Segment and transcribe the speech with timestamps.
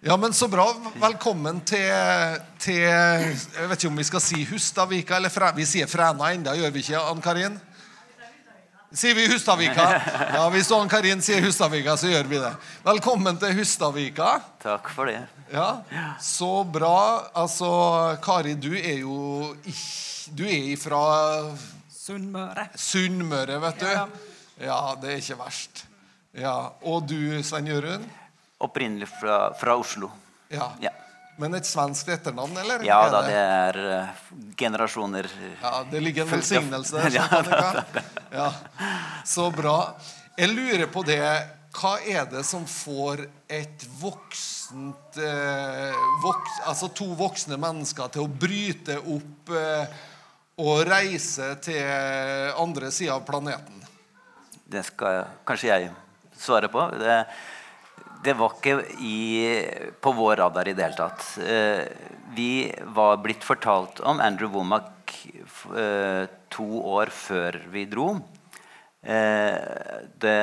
[0.00, 0.66] Ja, men Så bra.
[0.94, 1.88] Velkommen til,
[2.62, 6.54] til Jeg vet ikke om vi skal si Hustadvika eller Fre, Vi sier Fræna enda,
[6.54, 7.56] gjør vi ikke, Ann Karin?
[8.94, 9.86] Sier vi Hustadvika?
[10.36, 12.52] Ja, Hvis Ann Karin sier Hustadvika, så gjør vi det.
[12.86, 14.36] Velkommen til Hustadvika.
[14.62, 15.18] Takk for det.
[15.52, 15.80] Ja,
[16.22, 17.26] Så bra.
[17.34, 17.68] Altså,
[18.22, 19.50] Kari, du er jo
[20.30, 21.02] Du er fra
[21.90, 22.68] Sunnmøre.
[22.78, 23.90] Sunnmøre, vet du.
[23.90, 24.06] Ja.
[24.62, 25.84] Ja, det er ikke verst.
[26.38, 26.54] Ja,
[26.86, 28.06] Og du, Svein Jørund?
[28.58, 30.10] Opprinnelig fra, fra Oslo.
[30.48, 30.72] Ja.
[30.82, 30.90] Ja.
[31.38, 32.82] Men et svensk etternavn, eller?
[32.86, 35.28] Ja Er da, det er uh, generasjoner
[35.62, 37.14] Ja, Det ligger en velsignelse der.
[37.20, 37.84] Ja?
[38.32, 38.48] Ja.
[39.24, 39.76] Så bra.
[40.38, 41.22] Jeg lurer på det
[41.78, 43.22] Hva er det som får
[43.54, 50.00] et voksent eh, voks, Altså to voksne mennesker til å bryte opp eh,
[50.58, 53.78] og reise til andre sida av planeten?
[54.66, 55.92] Det skal kanskje jeg
[56.34, 56.82] svare på.
[56.98, 57.20] Det,
[58.24, 59.18] det var ikke i,
[60.00, 61.26] på vår radar i det hele tatt.
[61.42, 61.84] Eh,
[62.34, 62.50] vi
[62.94, 65.14] var blitt fortalt om Andrew Womack
[65.76, 68.10] eh, to år før vi dro.
[69.02, 69.54] Eh,
[70.18, 70.38] det,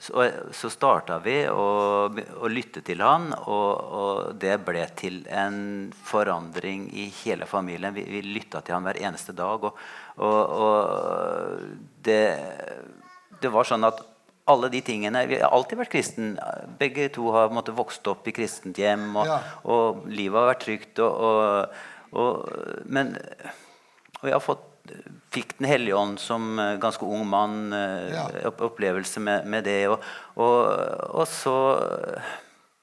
[0.00, 1.66] så så starta vi å,
[2.06, 7.96] å lytte til han, og, og det ble til en forandring i hele familien.
[7.96, 9.66] Vi, vi lytta til han hver eneste dag.
[9.66, 9.82] Og,
[10.22, 12.22] og, og det,
[13.42, 14.06] det var sånn at
[14.48, 16.32] alle de tingene Vi har alltid vært kristen.
[16.80, 19.38] Begge to har måte, vokst opp i kristent hjem, og, Ja.
[19.64, 20.98] og livet har vært trygt.
[21.04, 21.68] Og,
[22.12, 22.48] og,
[22.86, 23.14] men
[24.18, 24.64] og jeg har fått,
[25.30, 27.72] fikk Den hellige ånd som eh, ganske ung mann.
[27.76, 28.50] eh, Ja.
[28.50, 29.86] opplevelse med, med det.
[29.88, 30.04] Og,
[31.28, 31.54] så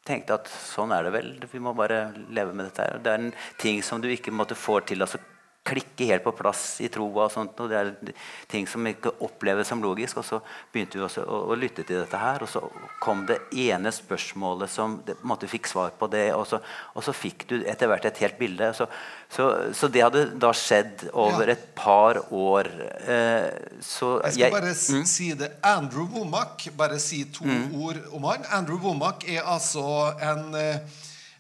[0.05, 1.31] tenkte jeg at sånn er det vel.
[1.52, 2.86] Vi må bare leve med dette.
[2.86, 2.99] her.
[3.02, 5.17] Det er en ting som du ikke måtte få til altså
[5.66, 7.23] klikke helt på plass i troa.
[7.25, 8.13] og sånt, og Det er
[8.52, 10.17] ting som ikke oppleves som logisk.
[10.21, 10.39] Og så
[10.73, 12.61] begynte vi også å, å lytte til dette her, og så
[13.02, 16.27] kom det ene spørsmålet som det, på en måte fikk svar på det.
[16.38, 16.59] Og så,
[16.93, 18.69] og så fikk du etter hvert et helt bilde.
[18.77, 18.86] Så,
[19.33, 21.55] så, så det hadde da skjedd over Ja.
[21.58, 22.69] et par år.
[23.02, 25.05] Eh, så Jeg skal bare mm?
[25.09, 25.49] si det.
[25.65, 28.45] Andrew Womack, bare si to ord om han.
[28.54, 30.77] Andrew Womack er altså en, eh,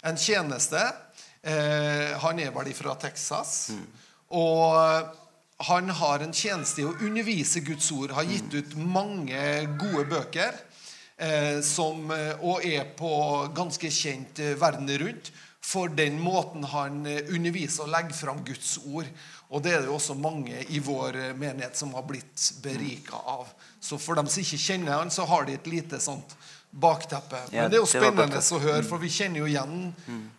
[0.03, 0.81] en tjeneste.
[1.45, 3.69] Eh, han er vel fra Texas.
[4.35, 8.11] Og han har en tjeneste i å undervise Guds ord.
[8.17, 9.39] Har gitt ut mange
[9.79, 10.57] gode bøker.
[11.17, 13.09] Eh, som, eh, og er på
[13.55, 15.29] ganske kjent eh, verden rundt
[15.63, 19.07] for den måten han eh, underviser og legger fram Guds ord.
[19.55, 23.47] Og det er det jo også mange i vår menighet som har blitt berika av.
[23.79, 26.35] Så for dem som ikke kjenner han, så har de et lite sånt
[26.75, 27.39] bakteppe.
[27.53, 29.93] Men det er jo spennende å høre, for vi kjenner jo igjen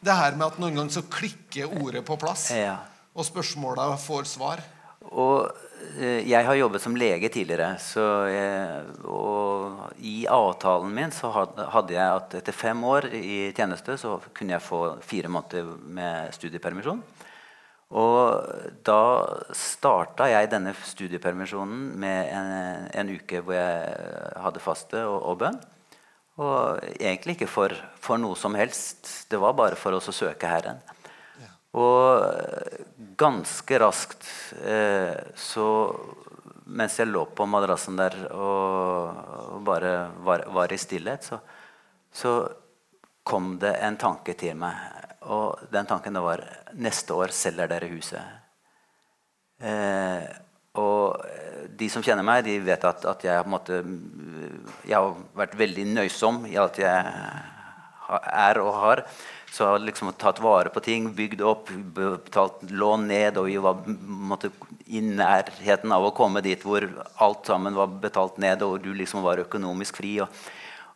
[0.04, 2.76] det her med at noen ganger så klikker ordet på plass, Ja.
[3.16, 4.62] Og spørsmåla får svar.
[5.06, 5.46] Og
[5.98, 7.76] eh, jeg har jobbet som lege tidligere.
[8.32, 14.18] Jeg, og i avtalen min så hadde jeg at etter fem år i tjeneste så
[14.36, 17.00] kunne jeg få fire måneder med studiepermisjon.
[17.96, 19.00] Og da
[19.54, 22.50] starta jeg denne studiepermisjonen med en,
[22.90, 25.60] en uke hvor jeg hadde faste og, og bønn.
[26.42, 27.72] Og egentlig ikke for,
[28.02, 29.06] for noe som helst.
[29.30, 30.82] Det var bare for oss å søke Herren.
[31.76, 34.28] Og ganske raskt
[34.64, 35.66] eh, så
[36.66, 39.18] Mens jeg lå på madrassen der og,
[39.54, 39.92] og bare
[40.26, 41.38] var, var i stillhet, så,
[42.10, 42.32] så
[43.22, 44.74] kom det en tanke til meg.
[45.30, 46.42] Og den tanken det var
[46.82, 48.18] Neste år selger dere huset.
[49.62, 50.26] Eh,
[50.82, 51.22] og
[51.78, 53.78] de som kjenner meg, de vet at, at jeg, måte,
[54.86, 57.14] jeg har vært veldig nøysom i alt jeg
[58.08, 59.04] er og har.
[59.56, 63.38] Så liksom tatt vare på ting, bygd opp, betalt lån ned.
[63.40, 64.50] Og vi var måtte,
[64.86, 66.84] i nærheten av å komme dit hvor
[67.24, 70.18] alt sammen var betalt ned, og du liksom var økonomisk fri.
[70.24, 70.44] Og,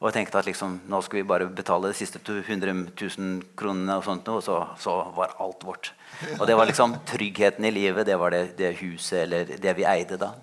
[0.01, 4.07] og tenkte at liksom, nå skulle vi bare betale de siste 200 000 kronene, og
[4.07, 5.93] sånt, og så, så var alt vårt.
[6.39, 8.09] Og det var liksom tryggheten i livet.
[8.09, 10.35] Det var det, det huset eller det vi eide da.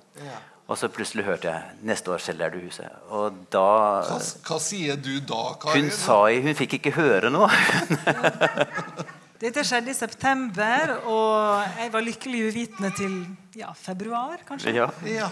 [0.67, 0.73] Ja.
[0.73, 2.91] Og så plutselig hørte jeg neste år selger du huset.
[3.15, 3.63] Og da
[4.03, 5.79] Hva, hva sier du da, Kari?
[5.79, 7.47] Hun sa Hun fikk ikke høre noe.
[9.41, 13.19] Dette skjedde i september, og jeg var lykkelig uvitende til
[13.55, 14.73] ja, februar, kanskje.
[14.75, 14.89] ja.
[15.05, 15.29] Ja.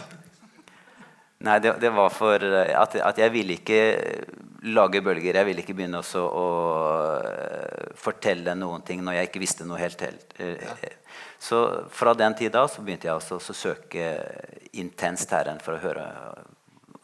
[1.45, 3.79] Nei, det, det var for eh, at, at jeg ville ikke
[4.71, 5.35] lage bølger.
[5.41, 6.45] Jeg ville ikke begynne også å
[7.19, 9.99] eh, fortelle noen ting når jeg ikke visste noe helt.
[10.05, 10.37] helt.
[10.39, 10.95] eh,
[11.45, 11.59] Så
[11.93, 14.05] fra den tid så begynte jeg også å søke
[14.81, 16.05] intenst Herren for å høre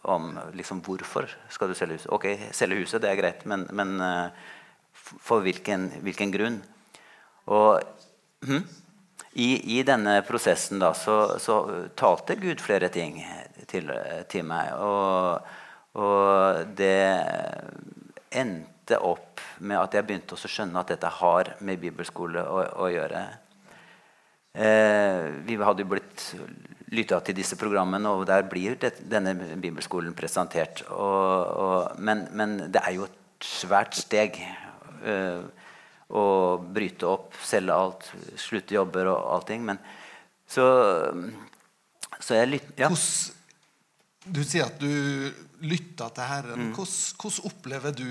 [0.09, 2.09] om liksom, hvorfor skal du selge huset.
[2.09, 2.25] Ok,
[2.57, 4.47] selge huset, det er greit, men, men eh,
[5.21, 6.57] for hvilken, hvilken grunn?
[7.53, 7.83] Og
[8.47, 8.63] hm?
[9.31, 11.59] I, I denne prosessen da, så, så
[11.95, 13.21] talte Gud flere ting
[13.69, 13.93] til,
[14.27, 14.73] til meg.
[14.81, 15.53] Og,
[16.01, 16.97] og det
[18.41, 22.89] endte opp med at jeg begynte å skjønne at dette har med bibelskole å, å
[22.91, 23.23] gjøre.
[24.51, 26.25] Eh, vi hadde jo blitt
[26.91, 30.83] lytta til disse programmene, og der blir det, denne bibelskolen presentert.
[30.91, 34.41] Og, og, men, men, det er jo et svært steg
[35.07, 35.39] eh,
[36.11, 36.25] å
[36.59, 39.63] bryte opp, selge alt, slutte jobber og allting.
[39.71, 39.79] Men
[40.51, 40.65] så,
[42.19, 42.91] så jeg lytter ja.
[44.25, 45.31] Du sier at du
[45.65, 46.67] lytta til Herren.
[46.67, 46.73] Mm.
[46.75, 48.09] Hvordan, hvordan, opplever du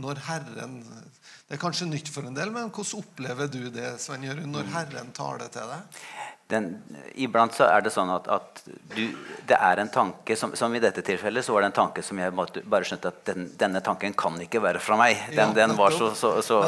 [0.00, 4.24] når Herren Det er kanskje nytt for en del, men hvordan opplever du det Sven
[4.24, 6.04] Jørund, når Herren tar det til deg?
[6.50, 6.68] Den,
[7.14, 8.62] iblant så er det sånn at, at
[8.94, 9.02] du,
[9.46, 12.18] det er en tanke som, som, i dette tilfellet så var det en tanke som
[12.18, 15.20] jeg bare skjønte at den, denne tanken kan ikke være fra meg.
[15.30, 16.58] Den, ja, den var så, så, så,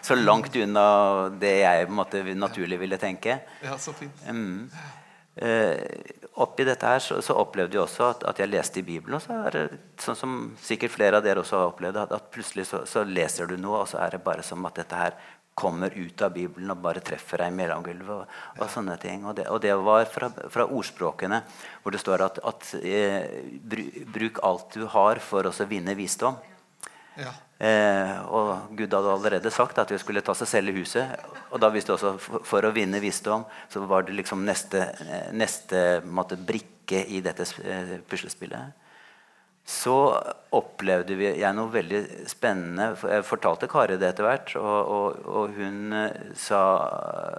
[0.00, 0.86] så, langt unna
[1.40, 3.42] det jeg måte, naturlig ville tenke.
[3.64, 4.24] Ja, så fint.
[4.24, 4.72] Uh,
[6.40, 9.16] oppi dette her så, så opplevde jeg også at, at, jeg leste i Bibelen.
[9.18, 9.64] Og så er det
[10.00, 13.50] sånn som sikkert flere av dere også har opplevd, at, at plutselig så, så, leser
[13.50, 15.18] du noe, og så er det bare som at dette her
[15.60, 18.14] kommer ut av Bibelen og bare treffer deg i mellomgulvet.
[18.14, 19.26] Og, og, sånne ting.
[19.28, 21.42] Og det, og det var fra, fra, ordspråkene,
[21.82, 23.42] hvor det står at, at eh,
[24.14, 26.38] bruk alt du har for å vinne visdom.
[27.20, 27.34] Ja.
[27.60, 31.12] Eh, og Gud hadde allerede sagt at vi skulle ta seg selv i huset.
[31.52, 35.26] Og da visste også for, for å vinne visdom så var det liksom neste, eh,
[35.36, 38.86] neste måte, brikke i dette eh, puslespillet.
[39.70, 39.92] Så
[40.56, 42.94] opplevde vi, jeg noe veldig spennende.
[43.12, 45.92] Jeg fortalte Kari det etter hvert, og, og, og hun
[46.40, 46.62] sa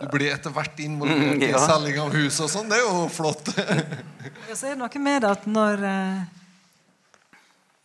[0.03, 1.57] Du blir etter hvert involvert ja.
[1.57, 2.69] i selging av hus og sånn.
[2.69, 3.49] Det er jo flott.
[4.53, 5.83] så er det noe med det at når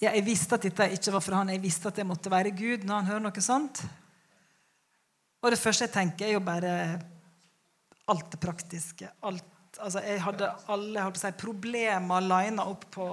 [0.03, 1.51] ja, jeg visste at dette ikke var for han.
[1.55, 3.81] Jeg visste at det måtte være Gud når han hører noe sånt.
[5.41, 6.73] Og det første jeg tenker, er jo bare
[8.13, 9.09] alt det praktiske.
[9.27, 9.47] Alt,
[9.79, 13.07] altså jeg hadde alle å si, problemer lina opp på,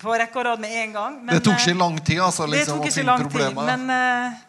[0.00, 1.16] på rekke og rad med en gang.
[1.22, 4.42] Men, det tok ikke lang tid altså, liksom, det tok ikke lang tid, men uh,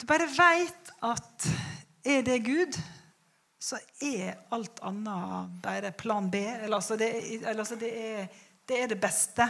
[0.00, 1.50] du bare veit at
[2.02, 2.78] er det Gud,
[3.62, 6.40] så er alt annet bare plan B.
[6.42, 7.12] Eller, altså, det,
[7.42, 8.26] eller, altså, det er
[8.68, 9.46] det er det beste.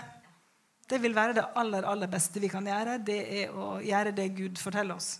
[0.89, 2.99] Det vil være det aller, aller beste vi kan gjøre.
[3.05, 5.15] Det er å gjøre det Gud forteller oss.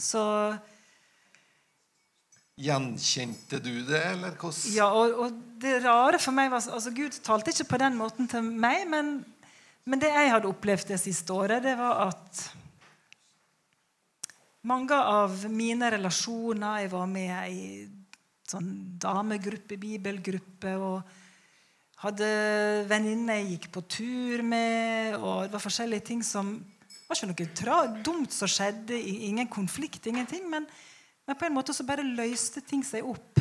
[0.00, 0.22] Så
[2.54, 4.74] Gjenkjente du det, eller hvordan?
[4.76, 8.28] Ja, og, og, det rare for meg var altså Gud talte ikke på den måten
[8.30, 9.16] til meg, men,
[9.88, 12.44] men det jeg hadde opplevd det siste året, det var at
[14.70, 17.64] mange av mine relasjoner Jeg var med i
[18.48, 18.70] sånn
[19.02, 20.76] damegruppe, bibelgruppe.
[20.78, 21.23] og
[22.04, 22.28] hadde
[22.90, 27.68] venninner jeg gikk på tur med, og det var forskjellige ting som Det var ikke
[27.68, 30.46] noe dumt som skjedde, ingen konflikt, ingenting.
[30.50, 30.64] Men,
[31.26, 33.40] men, på en måte så bare løste ting seg opp.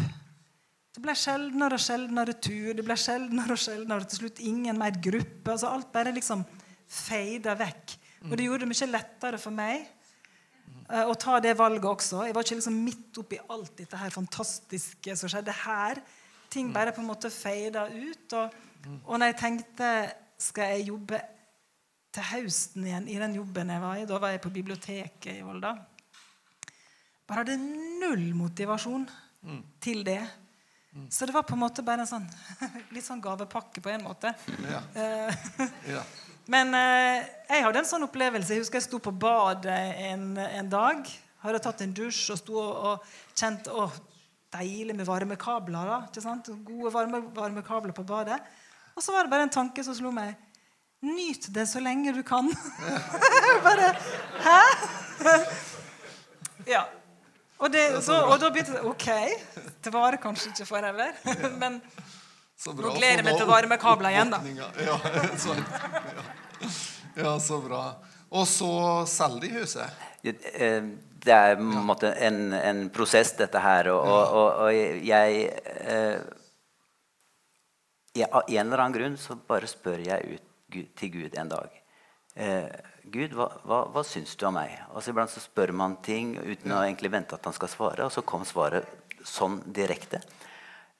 [0.93, 2.73] Det ble sjeldnere og sjeldnere tur.
[2.75, 5.55] Det ble sjeldnere og sjeldnere til slutt ingen mer gruppe.
[5.55, 6.43] altså Alt bare liksom
[6.91, 7.95] feida vekk.
[8.29, 9.87] Og det gjorde det mye lettere for meg
[10.91, 12.25] uh, å ta det valget også.
[12.27, 16.03] Jeg var ikke liksom midt oppi alt dette her fantastiske som skjedde her.
[16.53, 18.35] Ting bare på en måte feida ut.
[18.37, 18.59] Og,
[19.07, 19.89] og når jeg tenkte
[20.43, 21.21] skal jeg jobbe
[22.13, 25.41] til høsten igjen i den jobben jeg var i Da var jeg på biblioteket i
[25.45, 25.73] Volda.
[27.25, 29.07] Bare hadde null motivasjon
[29.41, 29.61] mm.
[29.81, 30.21] til det.
[30.93, 31.07] Mm.
[31.09, 32.27] Så det var på en måte bare en sånn
[32.93, 34.33] litt sånn gavepakke på en måte.
[34.69, 34.83] Ja.
[35.89, 36.03] ja.
[36.53, 38.53] Men eh, jeg hadde en sånn opplevelse.
[38.53, 41.07] Jeg husker jeg sto på badet en, en dag.
[41.43, 43.87] Hadde tatt en dusj og sto og kjente å,
[44.53, 45.89] deilig med varmekabler.
[45.89, 46.49] da, ikke sant?
[46.65, 48.39] Gode varme, varmekabler på badet.
[48.95, 50.35] Og så var det bare en tanke som slo meg.
[51.03, 52.47] Nyt det så lenge du kan.
[53.67, 53.93] bare
[54.43, 54.59] Hæ?
[56.67, 56.85] ja.
[57.57, 59.07] Og, det, så, og, da begynte det OK,
[59.83, 61.13] det varer kanskje ikke forever.
[61.61, 61.79] Men
[62.63, 64.39] nå gleder jeg meg til varmekabler igjen, da.
[64.87, 64.97] Ja,
[65.39, 66.71] så, ja.
[67.19, 67.83] ja, så bra.
[68.33, 68.73] Og så
[69.07, 70.03] selger de huset?
[71.23, 73.89] Det er måte, en, en, prosess, dette her.
[73.93, 75.45] Og, og, og, jeg
[75.87, 76.19] eh,
[78.29, 81.79] Av en eller annen grunn så bare spør jeg ut til Gud en dag.
[82.35, 82.67] Eh,
[83.13, 84.75] Gud, hva, hva, hva syns du om meg?
[84.91, 88.13] Altså, Iblant så spør man ting uten å egentlig vente at han skal svare, og
[88.13, 88.87] så kom svaret
[89.27, 90.21] sånn direkte.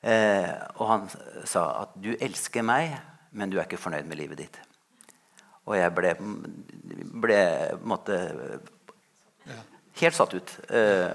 [0.04, 1.08] Eh, og han
[1.48, 2.98] sa at 'du elsker meg,
[3.32, 4.60] men du er ikke fornøyd med livet ditt'.
[5.64, 6.12] Og jeg ble,
[7.24, 7.40] ble
[7.88, 8.18] måtte,
[10.02, 10.54] helt satt ut.
[10.70, 11.12] Uh,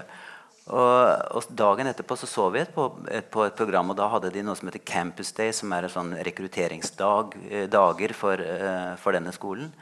[0.69, 0.99] og,
[1.33, 4.33] og, Dagen etterpå så, så vi et på, et, på, et program, og da hadde
[4.35, 9.33] de noe som heter Campus Day, som er en sånn rekrutteringsdager for, uh, for, denne
[9.35, 9.73] skolen.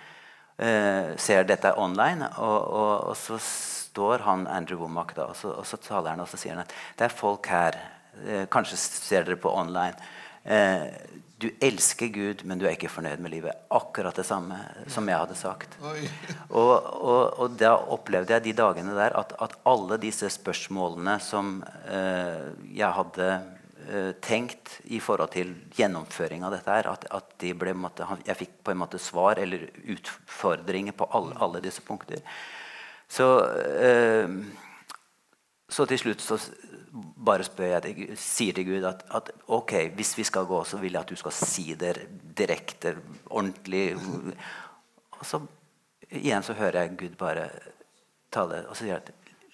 [0.57, 5.51] Eh, ser dette online, og, og, og, så står han Andrew Womack da, og så,
[5.53, 7.77] og så taler han og så sier han at det er folk her
[8.49, 9.93] Kanskje ser dere på online.
[11.37, 13.59] Du elsker Gud, men du er ikke fornøyd med livet.
[13.69, 14.57] Akkurat det samme
[14.89, 15.77] som jeg hadde sagt.
[16.49, 21.59] Og, og, og da opplevde jeg de dagene der at, at alle disse spørsmålene som
[21.91, 23.27] eh, jeg hadde
[23.85, 28.39] eh, tenkt i forhold til gjennomføring av dette her, at, at de ble, måtte, jeg
[28.39, 32.23] fikk på en måte svar eller utfordringer på alle, alle disse punkter.
[33.11, 33.27] Så,
[33.83, 34.31] eh,
[35.69, 36.39] så til slutt så
[36.97, 40.79] bare spør jeg deg, sier til Gud at, at, ok, hvis vi skal gå, så
[40.81, 41.93] vil jeg at du skal si det
[42.37, 42.95] direkte,
[43.29, 43.91] ordentlig.
[45.17, 45.41] Og så
[46.09, 47.49] igjen så hører jeg Gud bare
[48.33, 49.11] tale, og så sier at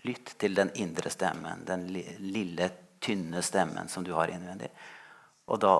[0.07, 2.69] lytt til den indre stemmen, den lille,
[3.03, 4.69] tynne stemmen som du har innvendig.
[5.51, 5.73] Og da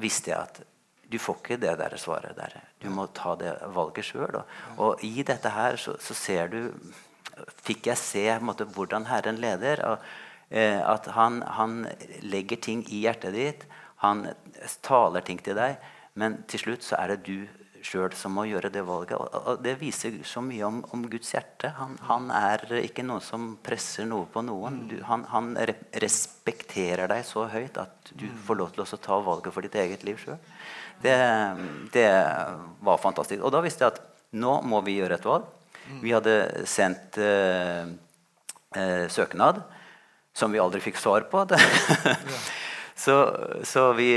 [0.00, 0.62] visste jeg at
[1.12, 2.54] du får ikke det der svaret der.
[2.80, 4.40] Du må ta det valget sjøl.
[4.78, 6.60] Og, i dette her så, så ser du
[7.66, 9.80] Fikk jeg se måte, hvordan Herren leder.
[9.82, 9.98] og
[10.54, 11.80] at han, han,
[12.22, 13.64] legger ting i hjertet ditt.
[14.04, 14.28] Han
[14.86, 15.80] taler ting til deg.
[16.14, 17.48] Men til slutt så er det du
[17.84, 19.18] sjøl som må gjøre det valget.
[19.18, 21.70] Og, det viser så mye om, om Guds hjerte.
[21.78, 24.84] Han, han, er ikke noen som presser noe på noen.
[24.90, 25.52] Du, han, han,
[26.02, 30.06] respekterer deg så høyt at du får lov til å ta valget for ditt eget
[30.06, 30.40] liv sjøl.
[31.02, 31.16] Det,
[31.92, 32.08] det,
[32.86, 33.42] var fantastisk.
[33.44, 34.02] Og da visste jeg at
[34.38, 35.50] nå må vi gjøre et valg.
[36.00, 37.84] Vi hadde sendt eh,
[38.72, 39.60] eh, søknad
[40.34, 41.44] som vi aldri fikk svar på.
[43.04, 43.16] så,
[43.62, 44.10] så, vi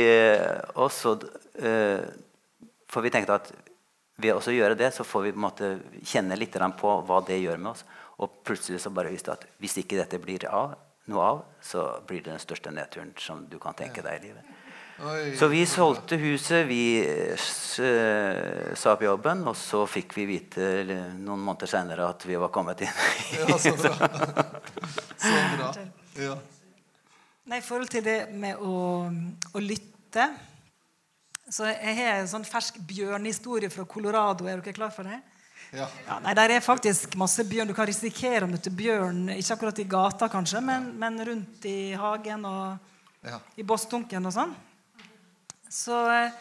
[0.73, 1.17] også
[1.61, 2.01] eh,
[2.89, 3.51] For vi tenkte at
[4.17, 5.71] ved å gjøre det, så får vi på en måte
[6.01, 7.85] kjenne litt på hva det gjør med oss.
[8.17, 10.73] Og plutselig så bare visste at hvis ikke dette blir av,
[11.07, 14.55] noe av, så blir det den største nedturen som du kan tenke deg i livet.
[14.97, 15.35] Oi.
[15.37, 21.37] Så vi solgte huset, vi uh, sa opp jobben, og så fikk vi vite noen
[21.37, 22.97] måneder senere at vi var kommet inn.
[23.37, 23.93] ja, så bra.
[25.27, 25.71] så bra.
[26.17, 26.35] Ja.
[27.47, 29.07] Nei, I forhold til det med å,
[29.53, 30.27] å lytte
[31.47, 34.49] så Jeg har en sånn fersk bjørnhistorie fra Colorado.
[34.49, 35.21] Er dere klar for det?
[35.71, 35.85] Ja.
[36.07, 36.17] ja.
[36.23, 37.69] nei, Der er faktisk masse bjørn.
[37.71, 41.93] Du kan risikere å møte bjørn ikke akkurat i gata, kanskje, men, men rundt i
[41.95, 43.39] hagen og ja.
[43.55, 44.53] i bossdunken og sånn.
[45.71, 46.35] Så eh,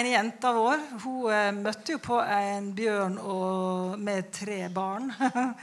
[0.00, 5.12] en jente vår hun eh, møtte jo på en bjørn og, med tre barn.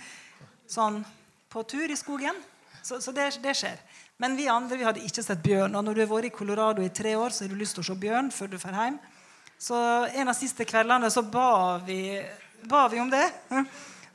[0.78, 1.02] sånn
[1.52, 2.40] på tur i skogen.
[2.88, 3.76] Så, så det, det, skjer.
[4.22, 5.76] Men vi andre vi hadde ikke sett bjørn.
[5.76, 7.84] Og når du har vært i Colorado i tre år, så har du lyst til
[7.84, 9.00] å se bjørn før du drar hjem.
[9.60, 9.76] Så
[10.08, 11.50] en av siste kveldene så ba
[11.84, 12.22] vi,
[12.70, 13.26] ba vi om det.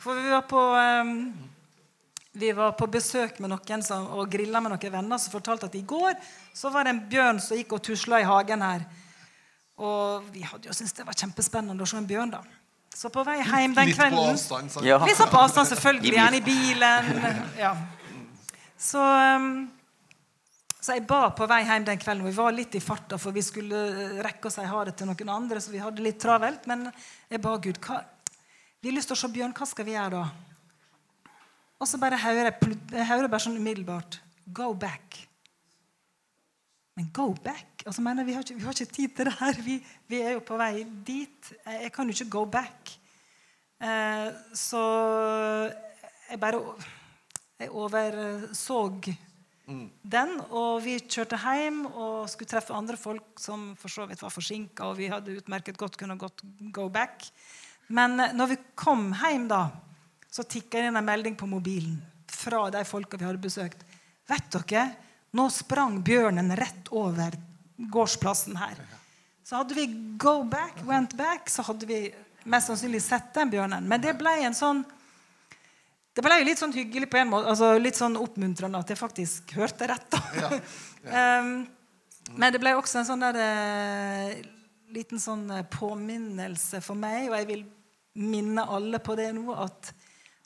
[0.00, 1.12] For vi var på um,
[2.32, 5.76] vi var på besøk med noen som, og grilla med noen venner som fortalte at
[5.76, 6.16] i går
[6.56, 8.86] så var det en bjørn som gikk og tusla i hagen her.
[9.84, 12.32] Og vi hadde jo syntes det var kjempespennende å se en bjørn.
[12.32, 12.40] da.
[12.96, 14.86] Så på vei hjem den kvelden Litt på avstand, sant?
[14.88, 15.02] Ja.
[15.04, 16.16] Litt sånn på avstand, selvfølgelig.
[16.16, 17.12] Gjerne i bilen.
[17.60, 17.76] Ja.
[18.82, 19.68] Så, um,
[20.80, 22.26] så, jeg ba på vei hjem den kvelden.
[22.26, 23.82] Vi var litt i farta, for vi skulle
[24.24, 25.60] rekke å si ha det til noen andre.
[25.62, 26.88] så vi hadde litt travelt, Men
[27.30, 28.00] jeg ba Gud hva,
[28.82, 29.54] vi har lyst til å se bjørn.
[29.54, 30.24] Hva skal vi gjøre da?
[31.78, 34.20] Og så bare hører jeg, bare sånn umiddelbart
[34.52, 35.20] Go back.
[36.98, 37.84] Men go back?
[37.86, 39.60] Altså, mener, vi, har ikke, vi har ikke tid til det her.
[39.62, 39.76] Vi,
[40.10, 41.52] vi, er jo på vei dit.
[41.64, 42.90] Jeg kan jo ikke go back.
[43.82, 44.82] Eh, så
[46.28, 46.60] jeg bare
[47.62, 48.78] jeg overså
[49.66, 49.86] mm.
[50.02, 50.34] den.
[50.50, 54.90] Og vi kjørte hjem og skulle treffe andre folk som for så vidt var forsinka.
[54.90, 57.28] Og vi hadde utmerket godt kunne gått go back.
[57.92, 59.66] Men eh, når vi kom hjem, da,
[60.32, 62.00] så tikka det inn en melding på mobilen
[62.32, 63.82] fra de folka vi hadde besøkt.
[64.30, 64.86] Vet dere,
[65.36, 67.34] nå sprang bjørnen rett over
[67.76, 68.78] gårdsplassen her.
[69.44, 72.06] Så hadde vi go back, went back, så hadde vi
[72.48, 73.86] mest sannsynlig sett den bjørnen.
[73.88, 74.82] Men det ble en sånn
[76.12, 79.00] det ble jo litt sånn hyggelig på en måte, altså litt sånn oppmuntrende at jeg
[79.00, 80.18] faktisk hørte rett.
[80.36, 80.50] Ja,
[81.06, 81.22] ja.
[81.40, 81.54] um,
[82.36, 84.34] men det ble også en sånn der, uh,
[84.92, 87.62] liten sånn eh, påminnelse for meg, og jeg vil
[88.20, 89.92] minne alle på det nå, at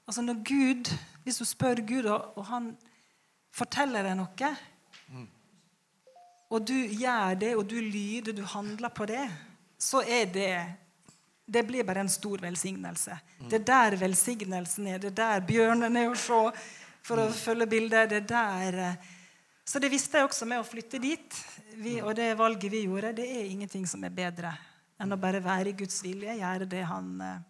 [0.06, 0.90] altså når Gud,
[1.24, 2.70] hvis du spør Gud, og, og han
[3.56, 4.52] forteller deg noe,
[5.10, 5.26] mm.
[6.54, 9.24] og du gjør det, og du lyder, du handler på det,
[9.82, 10.52] så er det
[11.46, 13.18] det blir bare en stor velsignelse.
[13.40, 13.48] Mm.
[13.48, 14.98] Det er der velsignelsen er.
[14.98, 16.40] Det er der bjørnen er å se,
[17.06, 17.36] for å mm.
[17.38, 18.10] følge bildet.
[18.10, 19.12] Det er der eh,
[19.66, 21.38] Så det visste jeg også med å flytte dit.
[21.78, 24.54] Vi, og det valget vi gjorde, det er ingenting som er bedre
[24.96, 27.40] enn å bare være i Guds vilje, gjøre det han eh,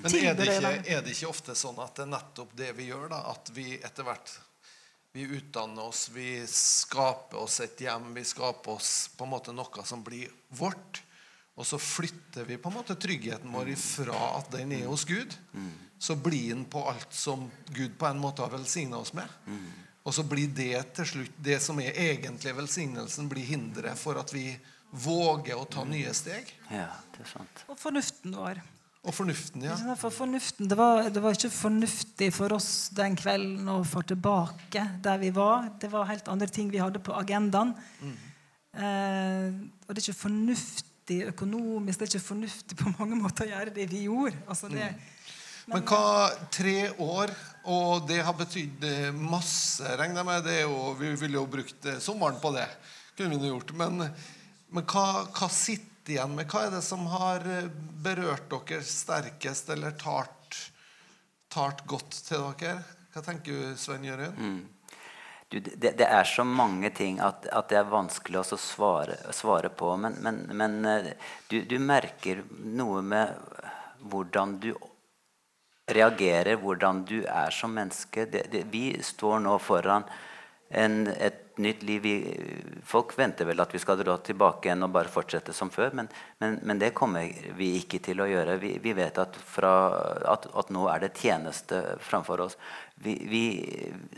[0.00, 2.88] Men er det, ikke, er det ikke ofte sånn at det er nettopp det vi
[2.88, 3.20] gjør, da?
[3.34, 4.32] At vi etter hvert
[5.12, 9.84] vi utdanner oss, vi skaper oss et hjem, vi skaper oss på en måte noe
[9.84, 11.02] som blir vårt.
[11.60, 15.34] Og så flytter vi på en måte tryggheten vår ifra at den er hos Gud.
[16.00, 19.28] Så blir den på alt som Gud på en måte har velsigna oss med.
[20.08, 24.32] Og så blir det til slutt det som er egentlig velsignelsen, blir hinderet for at
[24.32, 24.54] vi
[24.90, 26.48] våger å ta nye steg.
[26.72, 27.64] Ja, det er sant.
[27.68, 28.62] Og fornuften vår.
[29.00, 29.76] Og fornuften, ja.
[29.96, 34.82] For fornuften, det var, det var ikke fornuftig for oss den kvelden å få tilbake
[35.04, 35.70] der vi var.
[35.80, 37.72] Det var helt andre ting vi hadde på agendaen.
[38.76, 39.48] Eh,
[39.86, 40.89] og det er ikke fornuftig
[41.30, 44.38] økonomisk, det er ikke fornuftig på mange måter å gjøre det vi gjorde.
[44.50, 44.88] Altså det,
[45.70, 47.32] Men hva tre år,
[47.70, 50.46] og det har betydd eh, masse, regner jeg med.
[50.48, 52.66] Det og jo, vi ville jo brukt eh, sommeren på det.
[53.18, 53.72] kunne vi gjort.
[53.76, 54.06] Men,
[54.70, 56.48] men hva, hva sitter igjen med?
[56.50, 57.70] Hva er det som har eh,
[58.02, 60.58] berørt dere sterkest, eller tart,
[61.52, 62.80] tart godt til dere?
[63.14, 64.38] Hva tenker du, Svein Jørund?
[65.50, 69.72] Du, det, det er så mange ting at, at det er vanskelig å svare, svare
[69.74, 69.96] på.
[69.98, 71.10] Men, men, men eh,
[71.50, 73.34] du, du merker noe med
[74.12, 74.70] hvordan du
[75.90, 78.28] reagerer, hvordan du er som menneske.
[78.30, 80.06] Det, det, vi står nå foran
[80.70, 82.02] en, et nytt liv.
[82.02, 82.14] Vi,
[82.86, 86.08] folk venter vel at vi skal dra tilbake igjen og bare fortsette som før, men,
[86.42, 87.26] men, men det kommer
[87.58, 88.58] vi ikke til å gjøre.
[88.62, 89.74] Vi, vi vet at, fra,
[90.30, 92.58] at, at, nå er det tjeneste framfor oss.
[93.00, 93.44] Vi, vi,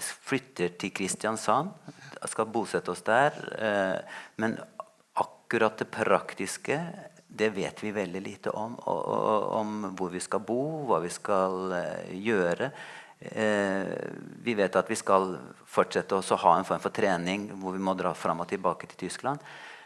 [0.02, 1.70] flytter til Kristiansand,
[2.26, 3.36] skal bosette oss der.
[3.54, 4.56] Eh, men
[5.22, 6.78] akkurat det praktiske
[7.32, 8.74] det vet vi veldig lite om.
[8.78, 12.68] Om hvor vi skal bo, hva vi skal uh, gjøre.
[13.22, 13.88] Uh,
[14.44, 17.94] vi vet at vi skal fortsette å ha en form for trening hvor vi må
[17.96, 19.40] dra fram og tilbake til Tyskland.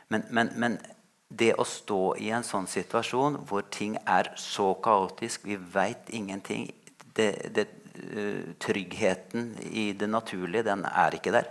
[0.08, 0.78] Men, men, men,
[1.26, 6.68] det å stå i en sånn situasjon hvor ting er så kaotisk, vi veit ingenting
[7.18, 7.64] det, det,
[8.60, 11.50] Tryggheten i det naturlige, den er ikke der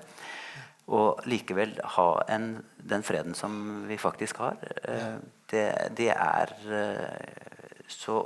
[0.94, 5.18] og likevel ha en, den freden som vi faktisk har, eh,
[5.50, 5.66] det,
[5.98, 8.22] det, er eh, så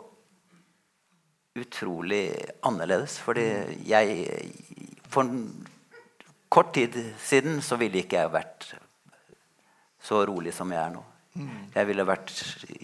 [1.55, 3.19] utrolig annerledes.
[3.19, 3.47] Fordi
[3.87, 4.27] jeg
[5.09, 5.25] For
[6.49, 8.67] kort tid siden så ville ikke jeg vært
[10.03, 11.01] så rolig som jeg er nå.
[11.73, 12.33] Jeg ville vært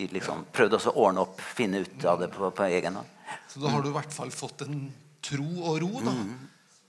[0.09, 3.11] liksom, prøvd å ordne opp, finne ut av det på, på egen hånd.
[3.51, 4.87] Så da har du i hvert fall fått en
[5.25, 6.15] tro og ro, da.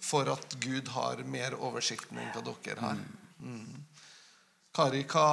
[0.07, 3.03] For at Gud har mer oversikt enn hva dere har.
[3.43, 3.85] Mm.
[4.77, 5.29] Kari, hva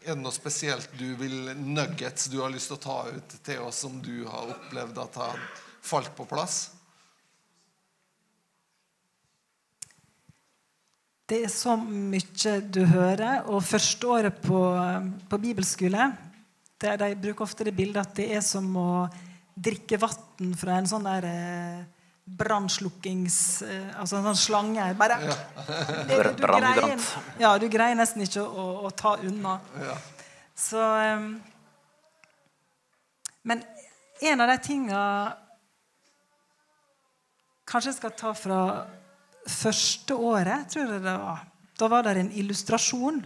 [0.00, 3.64] er det noe spesielt du vil nuggets du har lyst til å ta ut til
[3.66, 5.40] oss, som du har opplevd at har
[5.84, 6.70] falt på plass?
[11.30, 13.44] Det er så mye du hører.
[13.52, 14.60] Og første året på,
[15.30, 16.10] på bibelskole
[16.80, 18.90] der De bruker ofte det bildet at det er som å
[19.60, 21.80] drikke vann fra en sånn der eh,
[22.40, 23.38] brannslukkings...
[23.66, 24.86] Eh, altså en sånn slange.
[24.98, 25.36] Bare, Ja.
[26.08, 27.04] det, du, greier,
[27.40, 29.58] ja, du greier nesten ikke å, å ta unna.
[29.80, 29.96] Ja.
[30.60, 31.28] Så um,
[33.48, 33.62] Men
[34.20, 35.02] en av de tinga
[37.70, 38.60] Kanskje jeg skal ta fra
[39.48, 41.44] første året, tror jeg det var.
[41.78, 43.22] Da var det en illustrasjon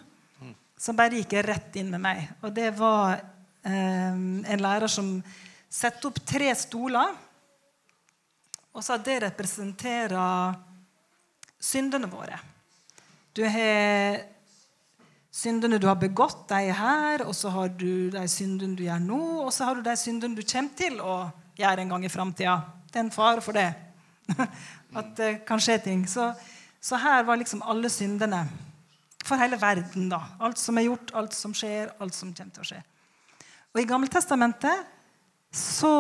[0.79, 2.27] som bare gikk rett inn med meg.
[2.45, 3.23] Og det var
[3.65, 5.17] um, en lærer som
[5.75, 7.15] setter opp tre stoler
[8.75, 10.55] og sa at det representerer
[11.63, 12.39] syndene våre.
[13.35, 14.23] Du har
[15.35, 17.25] syndene du har begått, de er her.
[17.27, 20.39] Og så har du de syndene du gjør nå, og så har du de syndene
[20.39, 21.17] du kommer til å
[21.59, 22.57] gjøre en gang i framtida.
[22.91, 23.71] Det er en fare for det.
[24.99, 26.07] At det kan skje ting.
[26.11, 26.31] Så,
[26.83, 28.45] så her var liksom alle syndene.
[29.25, 30.21] For hele verden, da.
[30.45, 32.83] Alt som er gjort, alt som skjer, alt som kommer til å skje.
[33.75, 34.91] Og i Gammeltestamentet
[35.55, 35.95] så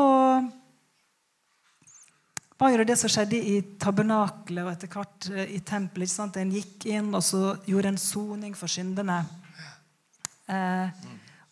[2.59, 6.09] var det det som skjedde i tabernakelet og etter hvert eh, i tempelet.
[6.09, 6.39] ikke sant?
[6.41, 9.21] En gikk inn og så gjorde en soning for syndene.
[10.51, 11.05] Eh,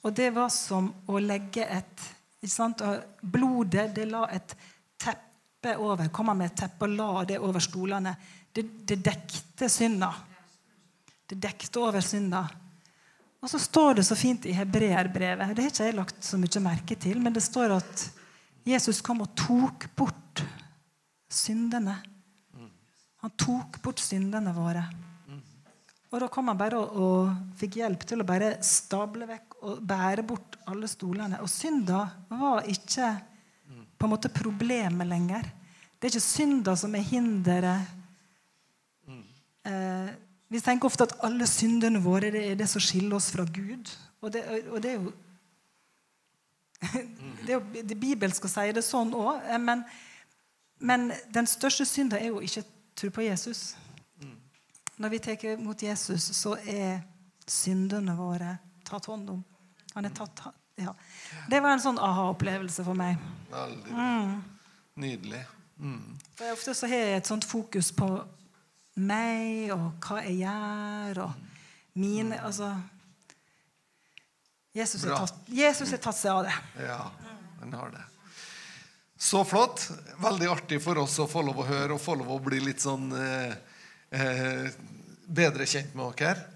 [0.03, 2.09] og det var som å legge et
[2.43, 2.83] ikke sant?
[2.83, 4.57] Og Blodet det la et
[4.99, 6.09] teppe over.
[6.11, 8.17] Kom han med et teppe og la det over stolene.
[8.53, 10.11] Det, det dekte synda.
[11.29, 12.43] Det dekte over synda.
[13.43, 16.63] Og så står det så fint i hebreerbrevet Det har ikke jeg lagt så mye
[16.63, 18.05] merke til, men det står at
[18.67, 20.45] Jesus kom og tok bort
[21.33, 21.97] syndene.
[23.23, 24.85] Han tok bort syndene våre.
[26.13, 29.79] Og da kom han bare og, og fikk hjelp til å bare stable vekk og
[29.89, 31.41] bære bort alle stolene.
[31.41, 33.09] Og synda var ikke
[33.97, 35.49] på en måte problemet lenger.
[35.97, 37.99] Det er ikke synda som er hinderet.
[39.63, 40.11] Eh,
[40.53, 43.89] vi tenker ofte at alle syndene våre det er det som skiller oss fra Gud.
[44.21, 45.13] Og det, og det er jo
[47.47, 49.47] det, er det bibelske å si det sånn òg.
[49.63, 49.85] Men,
[50.83, 52.65] men den største synda er jo ikke
[52.99, 53.73] tro på Jesus.
[55.01, 57.01] Når vi tar mot Jesus, så er
[57.49, 59.41] syndene våre tatt hånd om.
[59.95, 60.45] Han er tatt,
[60.79, 60.93] ja.
[61.51, 63.17] Det var en sånn aha-opplevelse for meg.
[63.51, 63.97] Veldig
[65.01, 65.43] nydelig.
[65.81, 66.19] Mm.
[66.37, 68.09] For Ofte så har jeg et sånt fokus på
[69.01, 72.73] meg og hva jeg gjør, og mine Altså
[74.73, 76.55] Jesus har, tatt, tatt seg av det.
[76.81, 77.11] Ja,
[77.61, 78.07] den har det.
[79.21, 79.85] Så flott.
[80.17, 82.81] Veldig artig for oss å få lov å høre og få lov å bli litt
[82.81, 83.53] sånn eh,
[84.17, 84.73] eh,
[85.29, 86.49] bedre kjent med dere.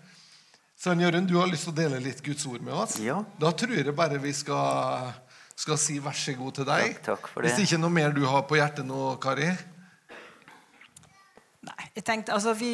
[0.80, 2.98] Svein Jørund, du har lyst til å dele litt Guds ord med oss?
[3.04, 3.20] Ja.
[3.40, 5.12] Da tror jeg bare vi skal,
[5.56, 6.98] skal si vær så god til deg.
[6.98, 7.52] Takk, takk for det.
[7.52, 9.52] Hvis det ikke noe mer du har på hjertet nå, Kari?
[11.66, 12.72] Nei, jeg tenkte, altså Vi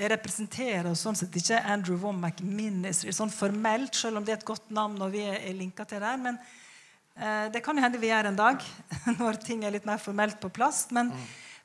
[0.00, 4.70] representerer sånn sett ikke Andrew Womack Ministry sånn formelt, selv om det er et godt
[4.72, 6.16] navn og vi er linka til der.
[6.16, 8.64] Men eh, det kan jo hende vi gjør en dag,
[9.20, 10.86] når ting er litt mer formelt på plass.
[10.96, 11.12] Men,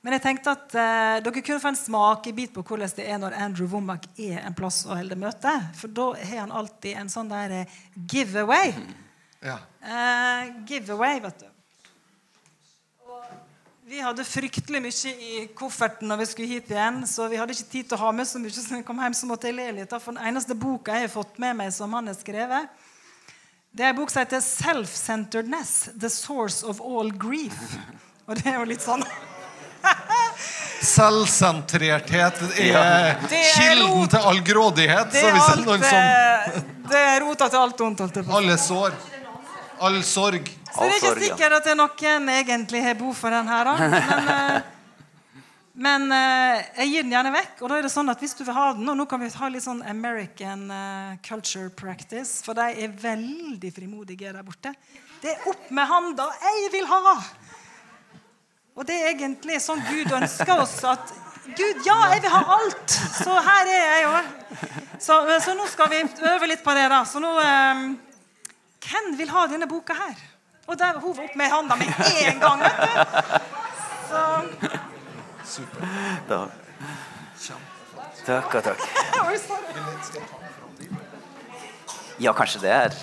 [0.03, 3.39] men jeg tenkte at eh, dere kunne få en smakebit på hvordan det er når
[3.39, 5.55] Andrew Womack er en plass og holder møte.
[5.79, 8.75] For da har han alltid en sånn der eh, giveaway.
[9.45, 9.61] Ja.
[9.79, 11.54] Eh, giveaway, vet du.
[13.85, 17.67] Vi hadde fryktelig mye i kofferten når vi skulle hit igjen, så vi hadde ikke
[17.69, 18.49] tid til å ha med så mye.
[18.49, 19.93] Så når jeg kom hjem, så måtte jeg le litt.
[20.01, 22.65] For den eneste boka jeg har fått med meg som han har skrevet,
[23.75, 27.77] det er en bok som heter 'Self-Centeredness The Source of All Grief'.
[28.25, 29.05] Og det er jo litt sånn
[30.95, 34.09] Selvsentrerthet er Det er kilden rot.
[34.09, 35.11] til all grådighet.
[35.11, 38.01] Det Så er, hvis det er alt, som eh, det er rota til alt ondt.
[38.29, 38.97] Alle sår.
[39.85, 40.47] All sorg.
[40.75, 43.69] Så det er ikke sikkert at det er noen egentlig har behov for den her.
[43.69, 43.75] Da.
[43.85, 44.71] Men, eh,
[45.75, 47.57] men eh, jeg gir den gjerne vekk.
[47.59, 49.27] Og da er det sånn at hvis du vil ha den, og nå kan vi
[49.27, 54.71] ha litt sånn American eh, culture practice, for de er veldig frimodige der borte.
[55.19, 56.29] Det er opp med handa.
[56.39, 57.19] 'Jeg vil ha!'
[58.75, 61.11] Og det er egentlig sånn Gud ønsker oss at
[61.45, 62.95] Gud, ja, jeg vil ha alt!
[63.19, 64.31] Så her er jeg òg.
[64.97, 67.03] Så, så nå skal vi øve litt på det, da.
[67.05, 67.83] Så nå eh,
[68.85, 70.19] Hvem vil ha denne boka her?
[70.67, 71.87] Og der hun var opp med handa med
[72.25, 72.61] en gang.
[72.61, 72.89] vet du.
[75.45, 75.61] Så
[76.29, 76.45] Da.
[78.25, 78.79] Takk og takk.
[82.19, 82.95] Ja, kanskje det er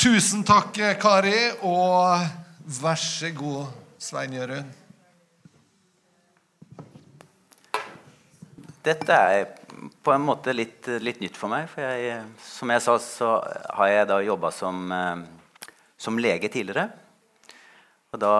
[0.00, 2.24] Tusen takk, Kari, og
[2.80, 3.66] vær så god,
[4.00, 4.72] Svein Jørund.
[8.84, 9.46] Dette er
[10.02, 11.68] på en måte litt, litt nytt for meg.
[11.72, 13.30] For jeg, som jeg sa, så
[13.78, 15.24] har jeg da jobba som, eh,
[15.96, 16.90] som lege tidligere.
[18.14, 18.34] Og da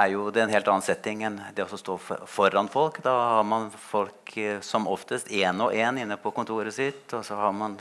[0.00, 3.02] er jo det en helt annen setting enn det å stå foran folk.
[3.04, 7.04] Da har man folk eh, som oftest én og én inne på kontoret sitt.
[7.12, 7.76] Og så har man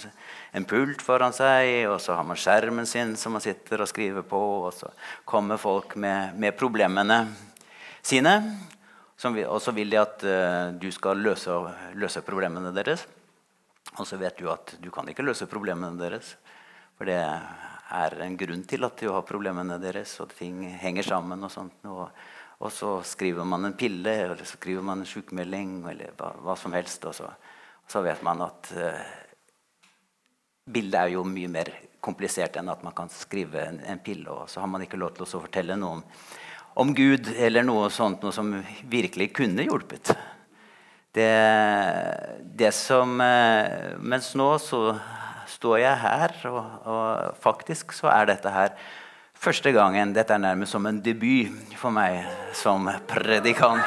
[0.52, 4.28] en pult foran seg, og så har man skjermen sin som man sitter og skriver
[4.28, 4.42] på.
[4.68, 4.92] Og så
[5.24, 7.24] kommer folk med, med problemene
[8.04, 8.36] sine.
[9.24, 11.54] Og så vil de at uh, du skal løse,
[11.96, 13.06] løse problemene deres.
[13.96, 16.36] Og så vet du at du kan ikke løse problemene deres.
[16.98, 21.44] For det er en grunn til at du har problemene deres, og ting henger sammen.
[21.48, 21.80] Og sånt.
[21.88, 22.10] Og,
[22.60, 26.58] og så skriver man en pille, eller så skriver man en sykemelding, eller hva, hva
[26.60, 27.08] som helst.
[27.08, 27.32] Og så,
[27.86, 29.04] og så vet man at uh,
[30.66, 31.72] bildet er jo mye mer
[32.06, 35.16] komplisert enn at man kan skrive en, en pille, og så har man ikke lov
[35.16, 36.04] til å fortelle noe om,
[36.76, 38.52] om Gud eller noe sånt noe som
[38.92, 40.12] virkelig kunne hjulpet.
[41.16, 41.32] Det,
[42.60, 44.82] det som eh, Mens nå så
[45.48, 48.74] står jeg her, og, og faktisk så er dette her
[49.40, 52.26] første gangen Dette er nærmest som en debut for meg
[52.58, 53.86] som predikant.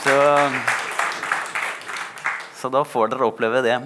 [0.00, 0.16] Så,
[2.56, 3.76] så da får dere oppleve det.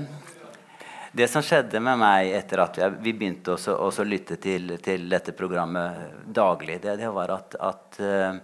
[1.15, 4.73] Det som skjedde med meg etter at jeg, vi begynte også, også å lytte til,
[4.83, 8.41] til dette programmet daglig, det, det var at, at eh,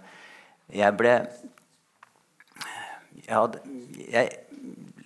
[0.79, 1.11] jeg ble
[3.25, 3.59] jeg, hadde,
[4.07, 4.31] jeg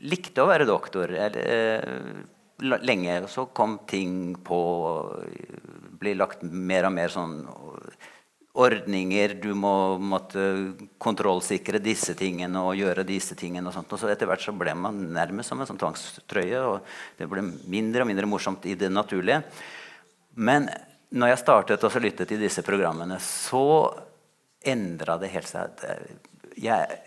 [0.06, 3.18] likte å være doktor eller, eh, lenge.
[3.24, 4.60] og Så kom ting på
[5.96, 7.40] Ble lagt mer og mer sånn
[8.56, 9.36] ordninger.
[9.42, 10.42] Du må måtte
[11.02, 13.68] kontrollsikre disse tingene og gjøre disse tingene.
[13.70, 13.92] Og sånt.
[13.92, 16.62] Og så etter hvert så ble man nærmest som en sånn tvangstrøye.
[16.70, 19.42] Og det ble mindre og mindre morsomt i det naturlige.
[20.36, 20.70] Men
[21.16, 23.66] når jeg startet å lytte til disse programmene, så
[24.66, 25.86] endra det helt seg.
[26.60, 27.00] Jeg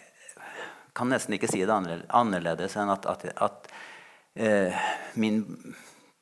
[0.97, 3.69] kan nesten ikke si det annerledes enn at, at, at
[4.39, 5.43] uh, min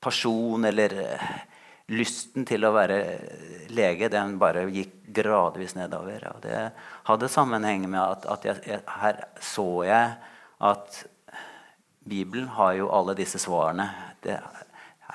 [0.06, 1.30] person eller eh,
[1.92, 2.98] lysten til å være
[3.74, 6.24] lege, den bare gikk gradvis nedover.
[6.32, 6.62] Og det
[7.06, 10.16] hadde sammenheng med at, at jeg, her så jeg
[10.66, 11.02] at
[12.06, 13.88] Bibelen har jo alle disse svarene.
[14.22, 14.38] Det,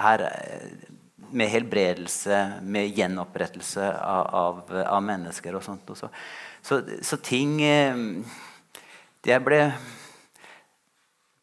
[0.02, 0.72] her, eh,
[1.32, 5.92] med helbredelse, med gjenopprettelse av, av, av mennesker og sånt.
[5.94, 6.10] Og så,
[6.62, 7.60] så, så ting
[9.22, 9.60] Jeg ble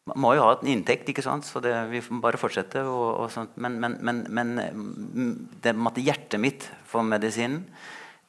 [0.09, 1.47] man må jo ha en inntekt, ikke sant?
[1.47, 2.83] så det, vi får bare fortsette.
[2.89, 3.55] Og, og.
[3.61, 5.33] Men, men, men, men mm,
[5.65, 7.65] det hjertet mitt for medisinen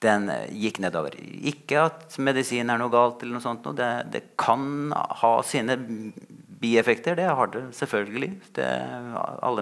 [0.04, 1.15] den eh, gikk nedover.
[1.20, 3.68] Ikke at medisin er noe galt, eller noe sånt.
[3.78, 5.78] Det, det kan ha sine
[6.60, 7.18] bieffekter.
[7.20, 8.32] Det har det selvfølgelig.
[8.56, 8.68] Det,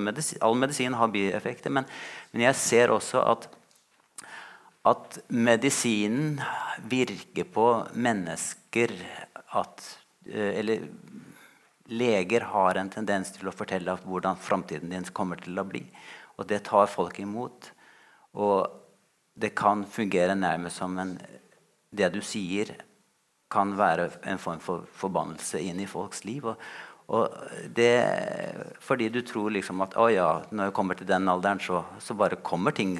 [0.02, 1.74] medisin, all medisin har bieffekter.
[1.74, 1.88] Men,
[2.32, 3.50] men, jeg ser også at,
[4.88, 6.38] at medisinen
[6.90, 8.94] virker på mennesker
[9.58, 9.86] at
[10.30, 10.90] eh, Eller
[11.88, 15.86] leger har en tendens til å fortelle hvordan framtiden din kommer til å bli.
[16.38, 17.72] Og det tar folk imot.
[18.38, 18.68] Og
[19.38, 21.18] det kan fungere nærmest som en
[21.98, 22.76] Det du sier,
[23.50, 26.44] kan være en form for forbannelse inn i folks liv.
[26.46, 26.58] Og,
[27.08, 27.32] og
[27.74, 31.86] det, fordi du tror liksom at å ja, når jeg kommer til den alderen, så,
[32.04, 33.00] så bare kommer ting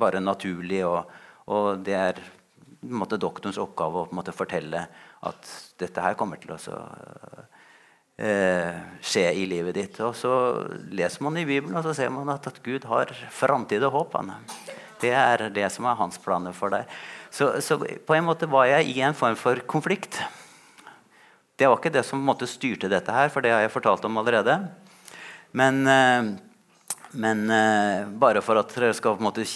[0.00, 0.80] bare naturlig.
[0.88, 1.04] Og,
[1.52, 2.22] og det er
[2.88, 4.86] måte, doktorens oppgave å måte, fortelle
[5.28, 6.58] at dette her kommer til å
[8.18, 10.00] eh, skje i livet ditt.
[10.04, 10.32] Og så
[10.90, 14.18] leser man i Bibelen, og så ser man at, at Gud har framtid og håp.
[15.00, 16.90] Det er det som er hans planer for deg.
[17.30, 20.20] Så, så, på en måte var jeg i en form for konflikt.
[21.58, 24.20] Det var ikke det som måte, styrte dette her, for det har jeg fortalt om
[24.20, 24.60] allerede.
[25.58, 26.28] Men, eh,
[27.18, 29.46] men eh, bare for at dere skal måte,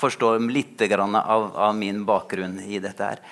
[0.00, 3.22] forstå litt av, av, min bakgrunn i dette her.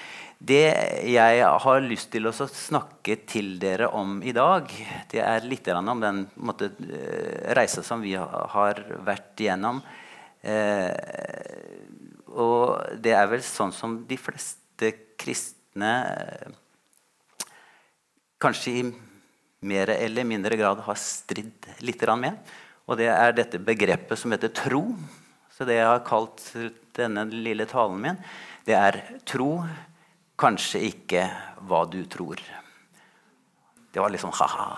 [0.42, 0.72] Det
[1.06, 4.66] jeg har lyst til å snakke til dere om i dag,
[5.12, 9.78] det er litt om den måte, eh, reisa som vi har vært igjennom.
[10.42, 10.90] Eh,
[12.34, 15.92] og det er vel sånn som de fleste kristne
[18.42, 18.82] kanskje i
[19.62, 22.34] mer eller mindre grad har stridd litt med.
[22.90, 24.88] Og det er dette begrepet som heter tro.
[25.54, 26.42] Så det jeg har kalt
[26.98, 28.18] denne lille talen min,
[28.66, 29.62] det er tro,
[30.40, 31.26] kanskje ikke
[31.68, 32.40] hva du tror.
[33.92, 34.68] Det var liksom ha-ha.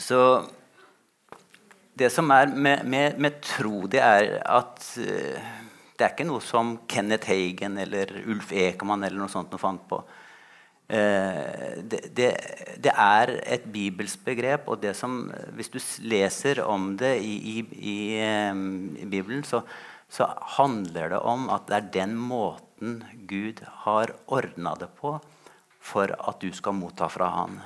[0.00, 0.20] Så
[1.94, 5.50] det som er med, med, med tro, det er at uh,
[6.00, 9.82] det er ikke noe som Kenneth Hagen eller Ulf Ekeman eller noe sånt noe fant
[9.90, 10.00] på.
[10.90, 12.30] Uh, det, det,
[12.82, 15.78] det, er et bibelsk begrep, og det som, hvis du
[16.10, 19.62] leser om det i, i, i Bibelen, så,
[20.10, 20.26] så,
[20.58, 25.14] handler det om at det er den måten Gud har ordna det på
[25.80, 27.60] for at du skal motta fra Han.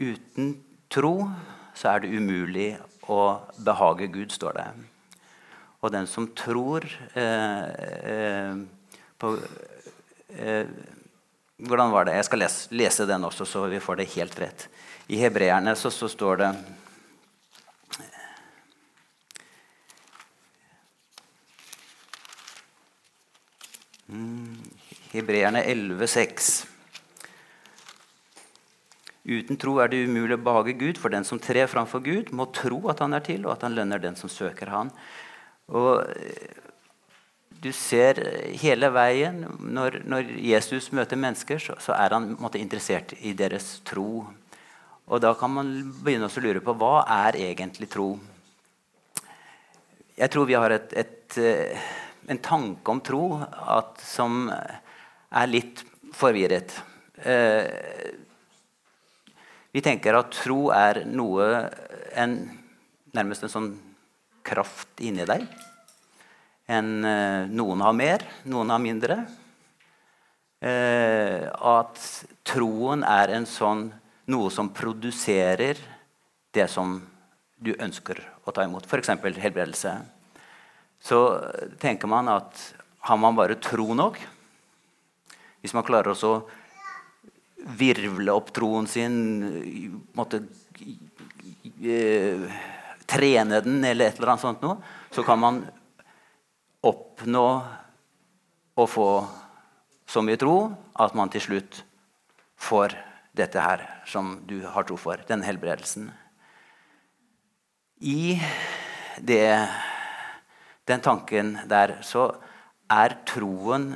[0.00, 0.54] Uten
[0.90, 1.28] tro
[1.76, 2.70] så er det umulig
[3.10, 3.20] å
[3.64, 4.66] behage Gud, står det.
[5.82, 6.86] Og den som tror
[7.18, 7.64] eh,
[8.12, 8.58] eh,
[9.18, 9.32] på
[10.30, 10.68] eh,
[11.62, 12.16] Hvordan var det?
[12.16, 14.64] Jeg skal lese, lese, den også, så vi får det helt rett.
[15.06, 16.48] I hebreerne så, så står det
[24.10, 24.58] mm,
[25.12, 26.50] Hebreerne 11,6.
[29.22, 32.48] Uten tro er det umulig å behage Gud, for den som trer framfor Gud, må
[32.50, 34.90] tro at han er til, og at han lønner den som søker han.
[35.70, 36.02] Og
[37.62, 38.18] du ser
[38.58, 43.76] hele veien Når, når Jesus møter mennesker, så, så er han måtte, interessert i deres
[43.86, 44.24] tro.
[45.06, 45.72] Og da kan man
[46.02, 48.14] begynne å lure på hva er egentlig tro?
[50.16, 51.86] Jeg tror vi har et, et, eh,
[52.30, 56.74] en tanke om tro at, som er litt forvirret.
[57.22, 58.12] Eh,
[59.72, 61.46] vi tenker at tro er noe
[62.18, 62.40] en,
[63.12, 63.72] Nærmest en sånn
[64.40, 65.42] kraft inni deg.
[66.72, 69.18] En, eh, noen har mer, noen har mindre.
[70.62, 72.02] Eh, at
[72.46, 73.88] troen er en sånn,
[74.30, 75.80] noe som produserer
[76.54, 77.00] det som
[77.58, 78.86] du ønsker å ta imot.
[78.86, 79.10] F.eks.
[79.42, 79.96] helbredelse.
[81.02, 81.18] Så
[81.82, 82.62] tenker man at
[83.02, 84.20] har man bare tro nok
[85.62, 86.32] Hvis man klarer å
[87.78, 89.12] virvle opp troen sin,
[90.18, 90.40] måtte
[91.78, 92.48] eh,
[93.06, 94.80] trene den eller et eller annet sånt noe,
[95.14, 95.60] så kan man
[96.82, 97.46] oppnå
[98.74, 99.08] å få
[100.08, 100.56] så mye tro
[101.00, 101.82] at man til slutt
[102.60, 102.96] får
[103.36, 106.10] dette her som du har tro for, denne helbredelsen.
[108.02, 108.36] I
[109.22, 109.68] det,
[110.90, 112.28] den tanken der så
[112.92, 113.92] er troen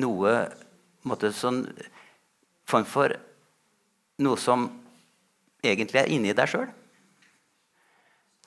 [0.00, 0.34] noe
[1.06, 1.64] måte, sånn
[2.68, 3.14] form for
[4.20, 4.66] noe som
[5.62, 6.68] egentlig er inni deg sjøl.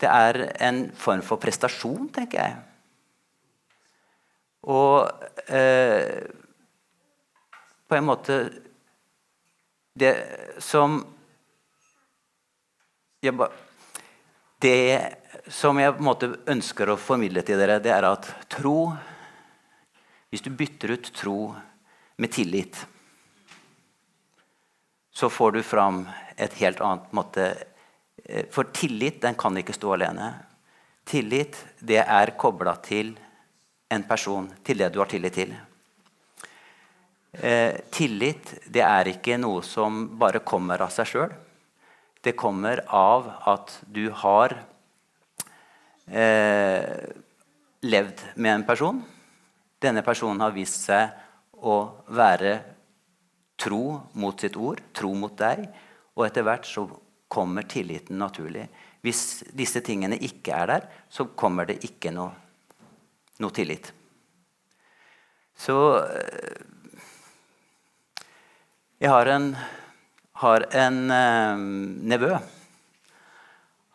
[0.01, 2.61] Det er en form for prestasjon, tenker jeg.
[4.63, 5.09] Og
[5.47, 6.23] eh,
[7.87, 8.37] på en måte
[9.93, 10.13] Det
[10.63, 11.01] som
[13.21, 13.49] jeg,
[14.61, 14.79] Det
[15.51, 18.93] som jeg på en måte ønsker å formidle til dere, det er at tro
[20.31, 21.37] Hvis du bytter ut tro
[22.17, 22.85] med tillit
[25.13, 27.53] så får du fram et helt annet måte.
[28.25, 30.33] Eh, for tillit den kan ikke stå alene.
[31.05, 33.13] Tillit det er kobla til
[33.93, 35.53] en person til det du har tillit til.
[37.33, 41.33] Eh, tillit det er ikke noe som bare kommer av seg sjøl.
[42.23, 44.53] Det kommer av at du har
[46.07, 47.09] eh,
[47.83, 49.01] levd med en person.
[49.81, 51.09] Denne personen har vist seg
[51.63, 51.79] å
[52.13, 52.53] være
[53.59, 55.65] tro mot sitt ord, tro mot deg.
[56.15, 56.85] Og etter hvert så
[57.33, 58.67] kommer tilliten naturlig.
[59.03, 62.31] Hvis disse tingene ikke er der, så kommer det ikke noe,
[63.41, 63.93] noe tillit.
[65.57, 66.61] Så eh,
[69.03, 69.49] Jeg har en,
[70.39, 71.63] har en eh,
[72.13, 72.37] nevø.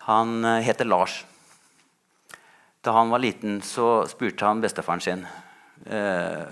[0.08, 1.22] Han eh, heter Lars.
[2.84, 5.26] Da han var liten, så spurte han bestefaren sin
[5.88, 6.44] eh,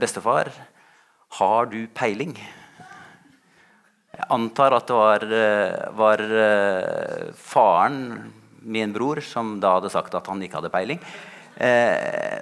[0.00, 0.48] Bestefar,
[1.40, 2.36] har du peiling?
[4.14, 6.22] Jeg antar at det var, eh, var
[7.36, 7.98] faren,
[8.60, 11.00] min bror, som da hadde sagt at han ikke hadde peiling.
[11.60, 12.40] Eh,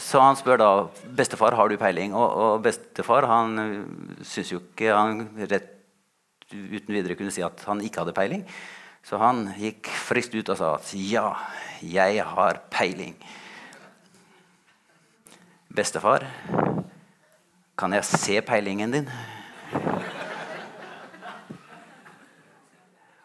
[0.00, 0.70] så han spør da
[1.16, 2.14] bestefar har du peiling.
[2.16, 3.56] Og, og bestefar han
[4.26, 5.76] syns jo ikke han rett
[6.50, 8.44] uten videre kunne si at han ikke hadde peiling.
[9.06, 11.28] Så han gikk friskt ut og sa at ja,
[11.80, 13.16] jeg har peiling.
[15.70, 16.26] Bestefar,
[17.78, 19.12] kan jeg se peilingen din?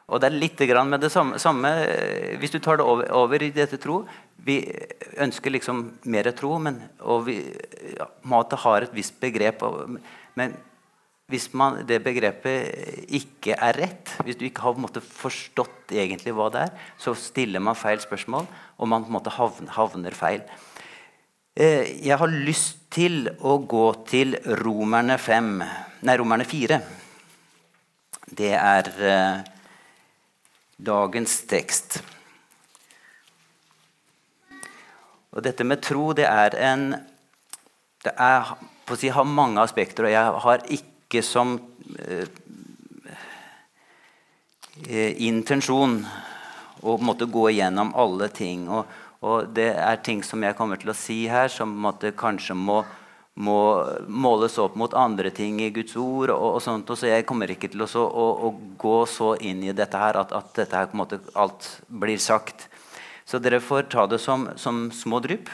[0.06, 1.70] Og det er litt med det samme, samme,
[2.38, 4.06] Hvis du tar det over, over, i dette tro
[4.38, 4.60] Vi
[5.18, 7.40] ønsker liksom mer tro, men, og vi
[7.98, 9.64] ja, matet har et visst begrep.
[10.36, 10.54] Men
[11.32, 16.52] hvis man, det begrepet ikke er rett, hvis du ikke har måte, forstått egentlig hva
[16.54, 18.46] det er, så stiller man feil spørsmål,
[18.78, 20.44] og man måte, havner, havner feil.
[21.58, 25.52] Eh, jeg har lyst til å gå til Romerne 5,
[26.06, 26.80] nei, Romerne 4.
[28.36, 29.55] Det er eh,
[30.78, 32.00] dagens tekst.
[35.36, 36.96] Og dette med tro, det er en
[38.06, 38.52] Det er,
[38.86, 41.56] på å si, har mange aspekter, og jeg har ikke som
[41.98, 42.28] eh,
[44.86, 46.06] eh intensjon
[46.86, 48.68] å måtte gå igjennom alle ting.
[48.70, 48.86] Og,
[49.26, 52.84] og, det er ting som jeg kommer til å si her, som måtte, kanskje må
[53.36, 53.60] må
[54.08, 56.32] måles opp mot andre ting i Guds ord.
[56.32, 59.36] og, og sånt, og så Jeg kommer ikke til å, så, å, å, gå så
[59.36, 62.70] inn i dette her at, at dette her på en måte alt blir sagt.
[63.26, 65.50] Så dere får ta det som, som små drypp.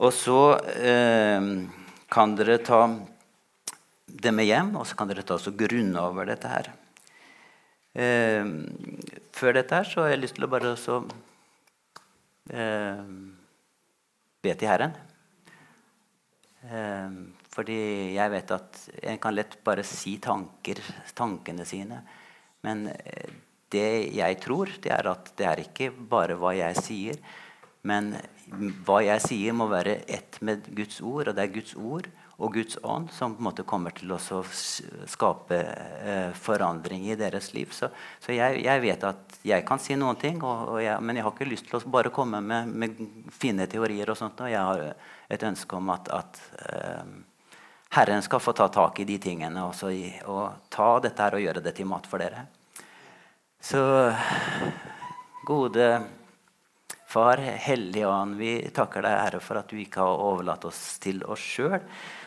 [0.00, 1.50] Og så eh,
[2.10, 2.86] kan dere ta
[4.06, 6.72] det med hjem, og så kan dere ta og grunne over dette her.
[7.94, 8.46] Eh,
[9.36, 11.02] før dette her så har jeg lyst til å bare så
[12.50, 13.02] eh,
[14.42, 14.96] be til Herren.
[16.72, 18.78] Ehm, fordi jeg vet at
[19.10, 20.80] en kan lett bare si tanker,
[21.16, 22.00] tankene sine.
[22.64, 23.32] Men eh,
[23.74, 27.20] det jeg tror, det er at det er ikke bare hva jeg sier.
[27.84, 28.14] Men
[28.86, 31.28] hva jeg sier, må være ett med Guds ord.
[31.28, 34.18] Og det er Guds ord og Guds ånd som på en måte kommer til å
[34.18, 37.70] skape eh, forandring i deres liv.
[37.70, 37.88] Så,
[38.22, 41.26] så jeg, jeg, vet at jeg kan si noen ting, og, og jeg, men jeg
[41.26, 42.98] har ikke lyst til å bare komme med, med
[43.30, 44.10] fine teorier.
[44.10, 44.82] og sånt, og Jeg har
[45.30, 47.14] et ønske om at, at eh,
[47.94, 49.92] Herren skal få ta tak i de tingene og, så,
[50.26, 52.48] og ta dette her og gjøre det til mat for dere.
[53.62, 53.80] Så
[55.46, 55.88] gode
[57.14, 61.20] Far, Hellige Ånd, vi takker deg, Herre, for at du ikke har overlatt oss til
[61.30, 61.76] oss sjøl,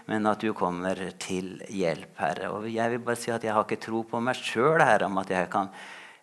[0.07, 2.49] men at du kommer til hjelp, Herre.
[2.55, 5.19] Og jeg vil bare si at jeg har ikke tro på meg sjøl, Herre, om
[5.19, 5.67] at jeg kan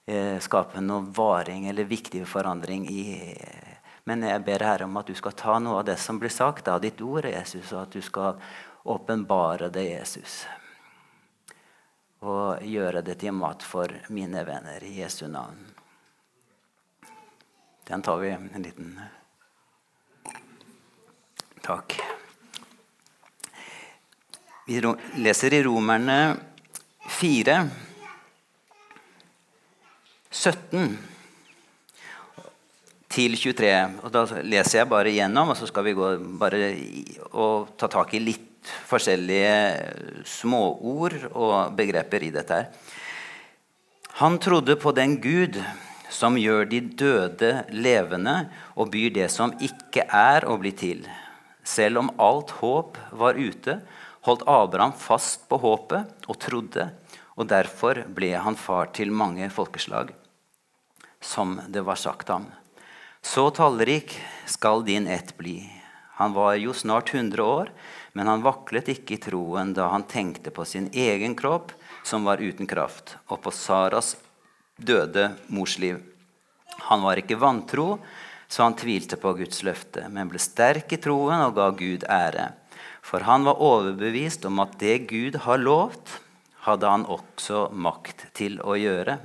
[0.08, 3.04] eh, skape noen varing eller viktig forandring i
[4.04, 6.68] Men jeg ber Herre om at du skal ta noe av det som blir sagt
[6.68, 8.40] av ditt ord, Jesus, og at du skal
[8.84, 10.42] åpenbare det, Jesus.
[12.20, 15.60] Og gjøre det til mat for mine venner i Jesu navn.
[17.88, 19.00] Den tar vi en liten
[21.64, 22.13] Takk.
[24.64, 24.80] Vi
[25.20, 26.36] leser i Romerne
[27.12, 27.54] 4,
[30.30, 30.86] 17
[33.12, 33.72] til 23.
[34.00, 36.08] Og da leser jeg bare igjennom, og så skal vi gå
[36.40, 36.70] bare
[37.36, 42.70] og ta tak i litt forskjellige småord og begreper i dette her.
[44.22, 45.58] Han trodde på den Gud
[46.08, 48.46] som gjør de døde levende
[48.80, 51.04] og byr det som ikke er, å bli til.
[51.60, 53.76] Selv om alt håp var ute,
[54.24, 56.88] holdt Abraham fast på håpet og trodde,
[57.36, 60.12] og derfor ble han far til mange folkeslag,
[61.20, 62.46] som det var sagt ham.
[63.24, 64.16] Så tallrik
[64.46, 65.58] skal din ett bli.
[66.20, 67.70] Han var jo snart 100 år,
[68.12, 71.72] men han vaklet ikke i troen da han tenkte på sin egen kropp,
[72.04, 74.14] som var uten kraft, og på Saras
[74.76, 75.98] døde mors liv.
[76.90, 77.98] Han var ikke vantro
[78.54, 82.52] så han tvilte på Guds løfte, men ble sterk i troen og ga Gud ære.
[83.04, 86.20] For han var overbevist om at det Gud har lovt,
[86.64, 89.18] hadde han også makt til å gjøre.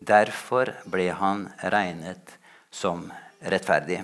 [0.00, 2.36] Derfor ble han regnet
[2.70, 3.06] som
[3.40, 4.02] rettferdig.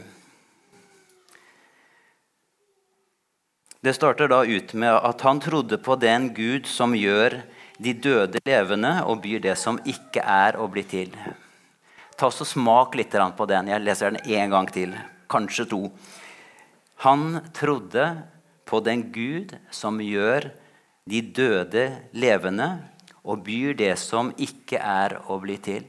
[3.84, 7.36] Det starter da ut med at han trodde på den Gud som gjør
[7.78, 11.12] de døde levende og byr det som ikke er, å bli til.
[12.16, 13.68] Ta så Smak litt på den.
[13.68, 14.96] Jeg leser den én gang til.
[15.28, 15.82] Kanskje to.
[17.04, 18.08] Han trodde
[18.66, 20.50] på den Gud som gjør
[21.06, 22.70] de døde levende
[23.26, 25.86] og byr det som ikke er, å bli til.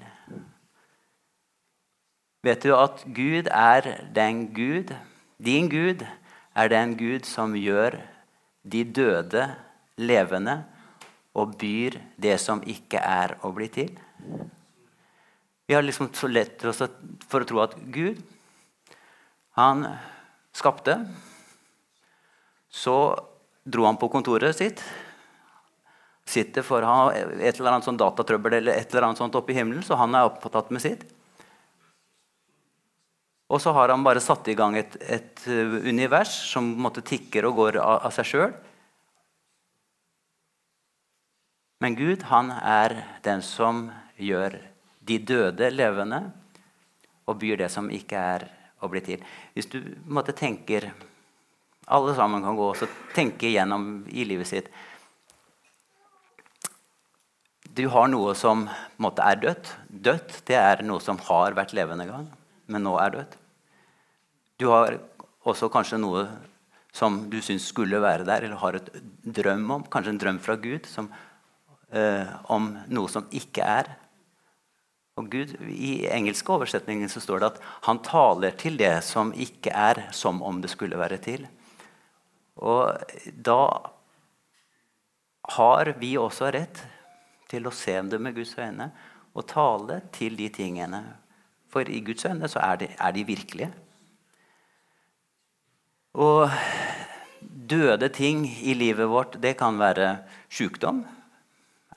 [2.46, 4.94] Vet du at Gud er den Gud,
[5.38, 6.06] din Gud,
[6.56, 8.00] er den Gud som gjør
[8.66, 9.44] de døde
[9.98, 10.62] levende
[11.38, 13.92] og byr det som ikke er, å bli til.
[15.68, 18.22] Vi har liksom så lett for å tro at Gud,
[19.58, 19.84] han
[20.56, 20.96] skapte.
[22.70, 22.96] Så
[23.64, 24.84] dro han på kontoret sitt.
[26.28, 29.54] Sitter for å ha et eller annet sånn datatrøbbel eller et eller annet sånt oppe
[29.54, 31.06] i himmelen, så han er opptatt med sitt.
[33.48, 37.48] Og så har han bare satt i gang et, et uh, univers som måte, tikker
[37.48, 38.56] og går av, av seg sjøl.
[41.80, 43.86] Men Gud, han er den som
[44.20, 44.58] gjør
[45.08, 46.24] de døde levende
[47.28, 48.48] og byr det som ikke er
[48.84, 49.24] å bli til.
[49.56, 50.90] Hvis du måtte tenker
[51.88, 54.72] Alle sammen kan gå og tenke igjennom i livet sitt
[57.78, 58.66] Du har noe som
[58.98, 59.70] måte, er dødt.
[59.88, 62.28] Dødt det er noe som har vært levende en gang
[62.72, 63.38] men nå er dødt.
[64.60, 64.98] Du har
[65.48, 66.26] også kanskje noe
[66.96, 68.90] som du syns skulle være der, eller har et
[69.22, 71.12] drøm om, kanskje en drøm fra Gud som,
[71.92, 73.92] eh, om noe som ikke er.
[75.18, 79.72] Og Gud, I engelske oversetningen så står det at han taler til det som ikke
[79.74, 81.48] er, som om det skulle være til.
[82.58, 83.62] Og da
[85.58, 86.84] har vi også rett
[87.48, 88.90] til å se det med Guds øyne
[89.38, 91.02] og tale til de tingene
[91.72, 93.72] for i Guds øyne så er de, er de virkelige.
[96.18, 96.50] Og
[97.42, 100.18] døde ting i livet vårt, det kan være
[100.50, 101.04] sykdom.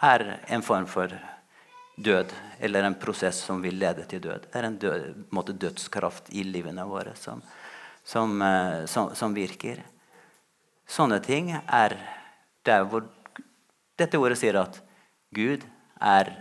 [0.02, 1.12] Er en form for
[1.96, 4.48] død, eller en prosess som vil lede til død.
[4.48, 7.42] Det er en død, måte, dødskraft i livene våre som,
[8.04, 9.82] som, eh, som, som, virker.
[10.90, 11.94] Sånne ting er
[12.66, 13.04] der hvor
[14.00, 14.80] dette ordet sier at
[15.30, 15.62] Gud
[16.02, 16.32] er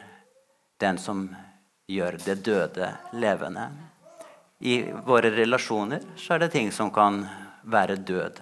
[0.81, 1.27] den som
[1.89, 3.67] gjør det døde levende.
[4.59, 7.21] I våre relasjoner så er det ting som kan
[7.61, 8.39] være død.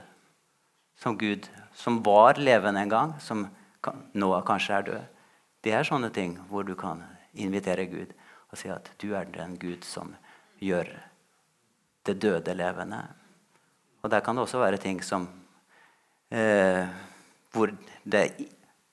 [0.97, 3.43] Som Gud, som var levende en gang, som
[4.13, 5.09] nå kanskje er død.
[5.63, 7.03] Det er sånne ting hvor du kan
[7.35, 8.15] invitere Gud
[8.47, 10.15] og si at du er den Gud som
[10.63, 10.87] gjør
[12.07, 13.01] det døde levende.
[14.01, 15.27] Og der kan det også være ting som
[16.29, 16.87] eh,
[17.51, 17.71] Hvor
[18.03, 18.47] det er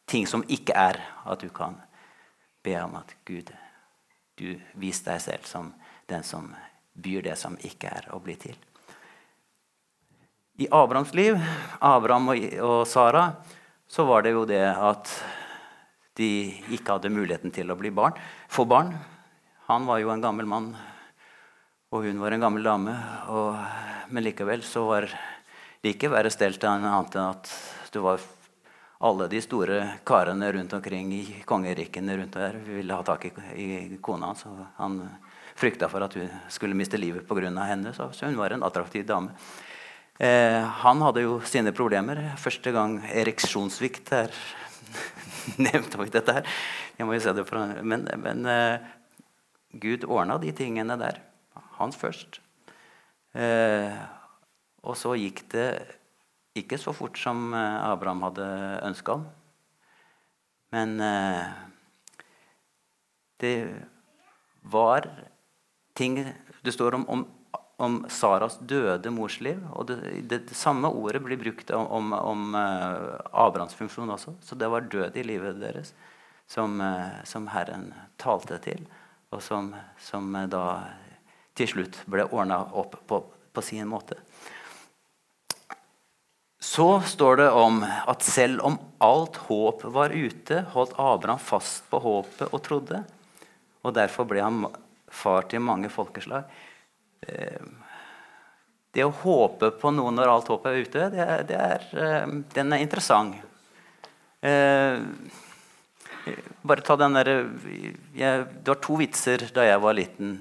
[0.07, 1.77] ting som ikke er, at du kan
[2.65, 3.51] be om at Gud
[4.35, 5.73] du viser deg selv som
[6.11, 6.51] den som
[6.95, 8.57] byr det som ikke er å bli til.
[10.63, 11.39] I Abrahams liv,
[11.83, 13.25] Abraham og, Sara,
[13.91, 15.11] så var det jo det at
[16.19, 16.29] de
[16.75, 18.15] ikke hadde muligheten til å bli barn,
[18.47, 18.93] få barn.
[19.67, 20.69] Han var jo en gammel mann,
[21.91, 22.95] og hun var en gammel dame.
[23.35, 23.59] Og,
[24.15, 25.09] men likevel så var
[25.85, 27.51] det ikke være stelt annet enn at
[27.93, 28.23] det var
[29.05, 33.99] alle de store karene rundt omkring i kongerikene rundt der ville ha tak i, i
[34.01, 34.47] kona hans.
[34.49, 34.97] Og han
[35.61, 37.51] frykta for at hun skulle miste livet pga.
[37.69, 37.93] henne.
[37.93, 39.37] Så, så hun var en attraktiv dame.
[40.19, 42.23] Eh, han hadde jo sine problemer.
[42.41, 44.33] Første gang ereksjonssvikt er
[45.69, 46.01] nevnt.
[46.13, 46.49] dette her.
[46.97, 48.79] Jeg må jo se det fra, men, men eh,
[49.75, 51.21] Gud ordna de tingene der.
[51.77, 52.41] Hans først.
[53.35, 53.93] Eh,
[54.85, 55.69] og så gikk det
[56.55, 58.47] ikke så fort som eh, Abraham hadde
[58.87, 59.19] ønska.
[60.75, 61.47] Men eh,
[63.43, 63.57] det
[64.63, 65.11] var
[65.95, 66.19] ting
[66.63, 67.27] Det står om, om,
[67.77, 69.61] om Saras døde morsliv.
[69.73, 69.99] Og det,
[70.31, 74.33] det, det, samme ordet blir brukt om, om, om uh, Abrahams funksjon også.
[74.41, 75.93] Så det var død i livet deres
[76.49, 76.81] som,
[77.25, 78.87] som Herren talte til,
[79.31, 80.65] og som, som da
[81.55, 83.21] til slutt ble ordna opp på,
[83.53, 84.17] på sin måte.
[86.65, 91.99] Så står det om at selv om alt håp var ute, holdt Abraham fast på
[92.01, 93.03] håpet og trodde.
[93.85, 94.63] Og derfor ble han
[95.13, 96.49] far til mange folkeslag.
[97.29, 97.67] Eh,
[98.97, 102.73] det å håpe på noe når alt håpet er ute, det, det er, eh, den
[102.73, 103.37] er interessant.
[104.41, 105.05] Eh,
[106.65, 110.33] bare ta den derre Det var to vitser da jeg var liten.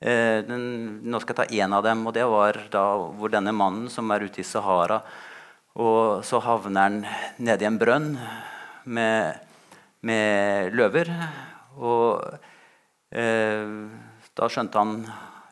[0.00, 0.62] Den,
[1.04, 2.84] nå skal jeg ta én av dem, og det var da
[3.16, 5.00] hvor denne mannen som er ute i Sahara,
[5.78, 6.98] og så havner han
[7.38, 8.12] nedi en brønn
[8.90, 9.38] med,
[10.02, 11.12] med løver.
[11.78, 12.24] Og
[13.14, 13.70] eh,
[14.34, 14.96] da skjønte han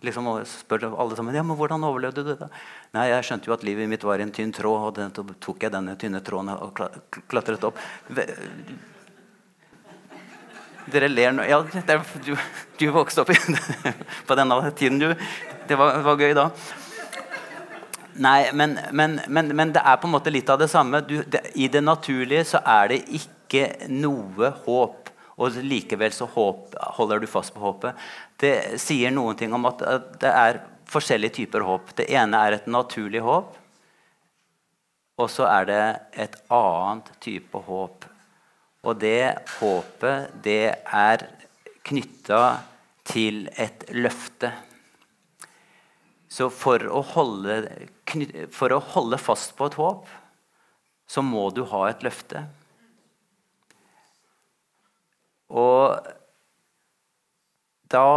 [0.05, 2.51] liksom, og spør alle sammen ja, men hvordan overlevde du det.
[2.97, 5.67] Nei, jeg skjønte jo at livet mitt var i en tynn tråd, og den, tok
[5.67, 6.83] jeg denne tynne tråden og
[7.31, 7.79] klatret opp.
[10.89, 11.45] Dere ler nå.
[11.45, 12.35] Ja, det, du,
[12.81, 13.33] du, vokste opp
[14.29, 15.13] på denne tiden, du.
[15.69, 16.49] Det var, var gøy da.
[18.19, 21.01] Nei, men, men, men, men, det er på en måte litt av det samme.
[21.07, 25.13] Du, det, I det naturlige så er det ikke noe håp.
[25.39, 27.99] Og likevel så håp, holder du fast på håpet.
[28.43, 30.61] Det sier noen ting om at, at det er
[30.91, 31.95] forskjellige typer håp.
[32.01, 33.55] Det ene er et naturlig håp.
[35.19, 35.83] Og så er det
[36.27, 38.09] et annet type håp
[38.87, 41.25] og det håpet, det er
[41.89, 42.43] knytta
[43.09, 44.53] til et løfte.
[46.29, 47.61] Så for å, holde,
[48.53, 50.09] for å holde fast på et håp,
[51.09, 52.45] så må du ha et løfte.
[55.49, 55.97] Og
[57.89, 58.09] da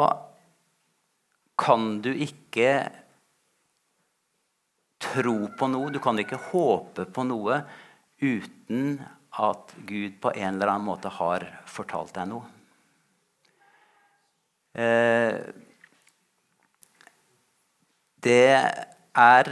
[1.61, 2.73] kan du ikke
[5.01, 7.63] tro på noe, du kan ikke håpe på noe
[8.21, 8.99] uten
[9.41, 12.43] at Gud på en eller annen måte har fortalt deg noe.
[14.71, 15.39] Eh,
[18.23, 18.61] det
[19.17, 19.51] er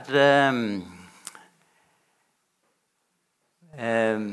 [0.50, 0.64] um,
[3.76, 4.32] um,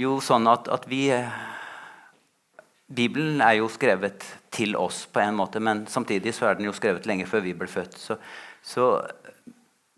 [0.00, 1.02] Jo, sånn at, at vi
[2.90, 6.74] Bibelen er jo skrevet til oss på en måte, men samtidig så er den jo
[6.74, 7.98] skrevet lenge før vi ble født.
[8.00, 8.16] Så,
[8.64, 8.86] så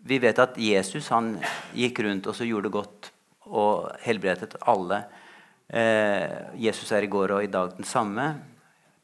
[0.03, 1.37] vi vet at Jesus han
[1.77, 3.09] gikk rundt og så gjorde godt
[3.49, 5.03] og helbredet alle.
[5.73, 8.27] Eh, Jesus er i går og i dag den samme.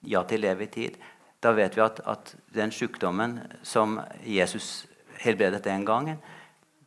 [0.01, 0.97] Ja til evig tid.
[1.43, 4.87] Da vet vi at, at den sykdommen som Jesus
[5.19, 6.19] helbredet den gangen,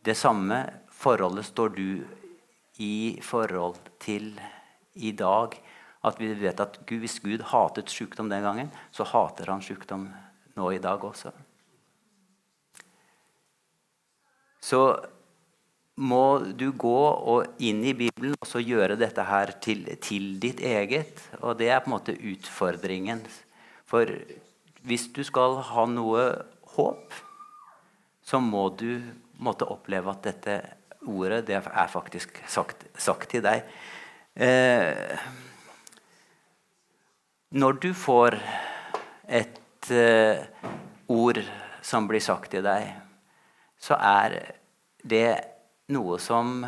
[0.04, 2.02] det samme forholdet står du
[2.78, 4.34] i forhold til
[4.94, 5.56] i dag.
[6.04, 10.08] At vi vet at Hvis Gud hatet sykdom den gangen, så hater han sykdom
[10.56, 11.30] nå i dag også.
[14.62, 14.80] så
[16.02, 16.98] må du gå
[17.62, 21.20] inn i Bibelen og så gjøre dette her til, til, ditt eget.
[21.40, 23.22] Og det er på en måte utfordringen.
[23.86, 24.10] For
[24.86, 26.24] hvis du skal ha noe
[26.74, 27.14] håp,
[28.22, 28.98] så må du
[29.42, 30.58] måtte oppleve at dette
[31.10, 33.66] ordet det er faktisk sagt, sagt til deg.
[34.34, 35.16] Eh,
[37.52, 38.38] når du får
[39.28, 40.44] et eh,
[41.12, 41.42] ord
[41.84, 43.02] som blir sagt til deg
[43.82, 44.36] så er
[45.02, 45.28] det
[45.90, 46.62] noe som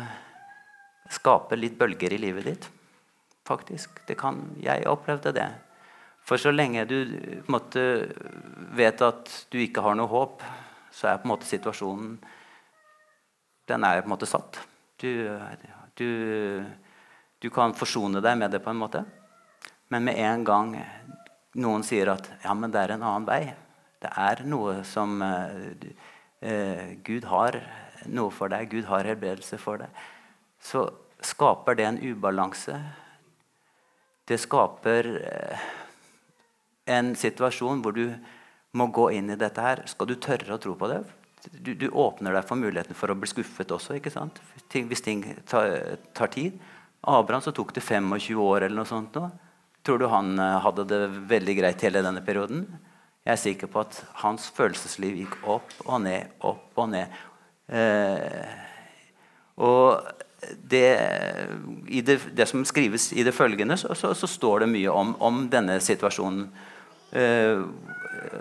[1.11, 2.67] skaper litt bølger i livet ditt.
[3.45, 4.01] Faktisk.
[4.17, 5.47] Kan, jeg opplevde det.
[6.25, 6.97] For så lenge du
[7.53, 7.81] måte,
[8.73, 10.41] vet at du ikke har noe håp,
[10.91, 12.15] så er på en måte situasjonen
[13.67, 14.59] Den er på en måte satt.
[15.01, 15.09] Du,
[15.97, 16.63] du,
[17.41, 19.03] du kan forsone deg med det på en måte.
[19.89, 20.75] Men med en gang
[21.61, 23.41] noen sier at ja, men det er en annen vei
[24.01, 25.71] Det er noe som uh,
[26.41, 27.57] eh, Gud har
[28.11, 30.05] noe for deg, Gud har helbredelse for deg,
[30.61, 30.87] så
[31.25, 32.77] skaper det en ubalanse.
[34.25, 35.67] Det skaper eh,
[36.89, 38.07] en situasjon hvor du
[38.75, 39.83] må gå inn i dette her.
[39.89, 41.03] Skal du tørre å tro på det?
[41.45, 43.97] Du, du åpner deg for muligheten for å bli skuffet også.
[43.99, 44.41] ikke sant?
[44.73, 46.57] Hvis ting tar, tar tid.
[47.05, 49.15] Abraham så tok det 25 år eller noe sånt.
[49.15, 49.29] Nå.
[49.85, 52.65] Tror du han eh, hadde det veldig greit hele denne perioden?
[53.25, 57.13] Jeg er sikker på at hans følelsesliv gikk opp og ned, opp og ned.
[57.67, 58.45] Eh,
[59.55, 60.05] og
[60.61, 60.87] det,
[61.87, 65.15] i det, det, som skrives i det følgende, så, så, så står det mye om,
[65.23, 66.47] om denne situasjonen.
[67.15, 67.61] Eh,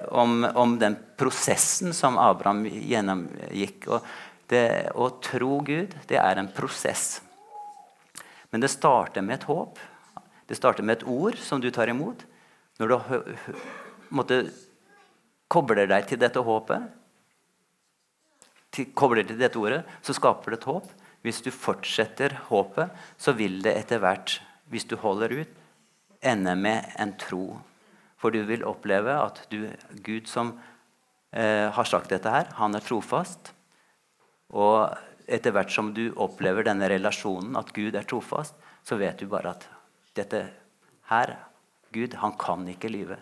[0.09, 3.89] om, om, den prosessen som Abraham gjennomgikk.
[3.93, 4.07] Og
[4.51, 7.23] det å tro Gud, det er en prosess.
[8.53, 9.81] Men det starter med et håp.
[10.49, 12.21] Det starter med et ord som du tar imot.
[12.79, 12.97] Når du
[14.15, 14.45] måtte
[15.51, 16.91] kobler deg til dette håpet,
[18.75, 20.91] til, kobler til dette ordet, så skaper det et håp.
[21.25, 25.55] Hvis du fortsetter håpet, så vil det etter hvert, hvis du holder ut,
[26.25, 27.59] ende med en tro.
[28.21, 29.69] For du vil oppleve at du,
[30.05, 30.55] Gud som
[31.33, 33.53] eh, har sagt dette her, han er trofast.
[34.53, 34.93] Og
[35.25, 39.55] etter hvert som du opplever denne relasjonen, at Gud er trofast, så vet du bare
[39.57, 39.69] at
[40.17, 40.45] dette
[41.09, 41.37] her
[41.95, 43.21] Gud, han kan ikke lyve.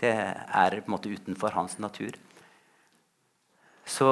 [0.00, 2.16] Det er på en måte utenfor hans natur.
[3.86, 4.10] Så,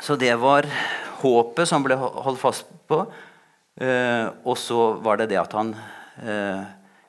[0.00, 0.68] så det var
[1.22, 3.04] håpet som ble holdt fast på.
[3.80, 5.72] Eh, og så var det det at han
[6.22, 6.62] eh,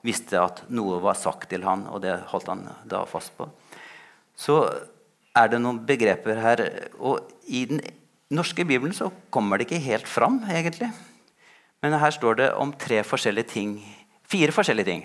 [0.05, 3.47] visste at noe var sagt til han, og det holdt han da fast på.
[4.37, 4.63] Så
[5.35, 6.61] er det noen begreper her
[6.99, 7.79] Og i den
[8.33, 10.89] norske bibelen så kommer det ikke helt fram, egentlig.
[11.83, 13.77] Men her står det om tre forskjellige ting.
[14.25, 15.03] Fire forskjellige ting.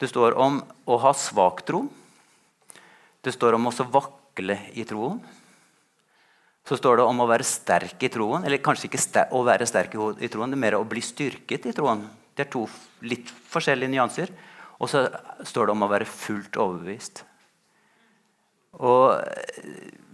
[0.00, 1.86] Det står om å ha svak tro.
[3.24, 3.74] Det står om å
[4.40, 5.20] vakle i troen.
[6.64, 8.44] Så står det om å være sterk i troen.
[8.44, 11.72] Eller kanskje ikke å være sterk i troen, det er mer å bli styrket i
[11.72, 12.08] troen.
[12.34, 12.66] Det er to
[13.02, 14.30] litt forskjellige nyanser.
[14.80, 15.08] Og så
[15.44, 17.24] står det om å være fullt overbevist.
[18.80, 19.18] Og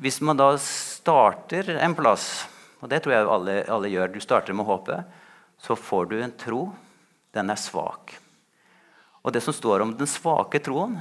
[0.00, 2.46] hvis man da starter en plass,
[2.80, 5.04] og det tror jeg alle, alle gjør Du starter med håpet.
[5.58, 6.72] Så får du en tro.
[7.32, 8.16] Den er svak.
[9.22, 11.00] Og det som står om den svake troen,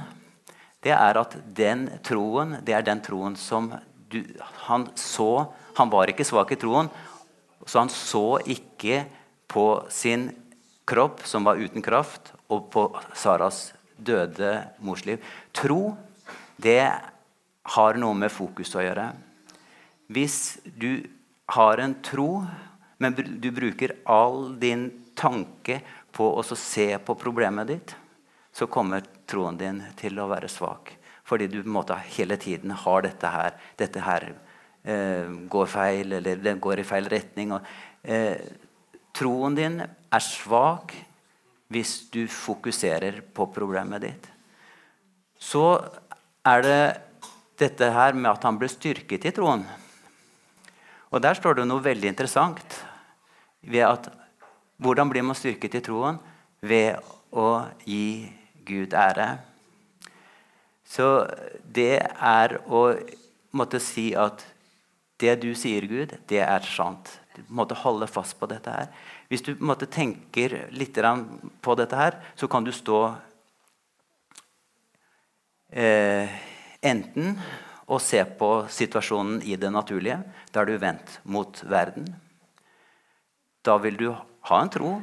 [0.86, 3.72] det er at den troen, det er den troen som
[4.10, 4.22] du,
[4.68, 6.86] han så Han var ikke svak i troen,
[7.68, 9.02] så han så ikke
[9.44, 10.30] på sin
[10.88, 15.20] kropp, som var uten kraft, og på Saras døde mors liv.
[15.52, 15.98] Tro,
[16.56, 16.80] det
[17.76, 19.10] har noe med fokus å gjøre.
[20.08, 21.04] Hvis du
[21.52, 22.46] har en tro,
[22.96, 25.82] men du bruker all din tanke
[26.16, 27.92] på å se på problemet ditt,
[28.56, 30.92] så kommer troen din til å være svak.
[31.26, 33.56] Fordi du på en måte hele tiden har dette her.
[33.78, 34.28] Dette her
[34.86, 37.56] eh, går feil, eller det går i feil retning.
[37.56, 37.66] Og,
[38.06, 38.38] eh,
[39.16, 40.94] troen din er svak
[41.72, 44.28] hvis du fokuserer på problemet ditt.
[45.38, 45.64] Så
[46.46, 46.82] er det
[47.58, 49.64] dette her med at han ble styrket i troen.
[51.10, 52.80] Og der står det noe veldig interessant.
[53.66, 54.08] Ved at,
[54.78, 56.18] hvordan blir man styrket i troen?
[56.62, 57.00] Ved
[57.34, 58.28] å gi
[58.66, 59.36] Gud ære.
[60.86, 61.26] Så
[61.62, 62.88] det er å
[63.56, 64.44] måtte si at
[65.20, 67.08] det du sier, Gud, det er sant.
[67.36, 68.90] Du måtte holde fast på dette her.
[69.32, 70.98] Hvis du måtte tenker litt
[71.64, 73.00] på dette her, så kan du stå
[75.72, 76.36] eh,
[76.84, 77.38] enten
[77.86, 80.20] og se på situasjonen i det naturlige.
[80.52, 82.08] Da er du vendt mot verden.
[83.64, 84.96] Da vil du ha en tro,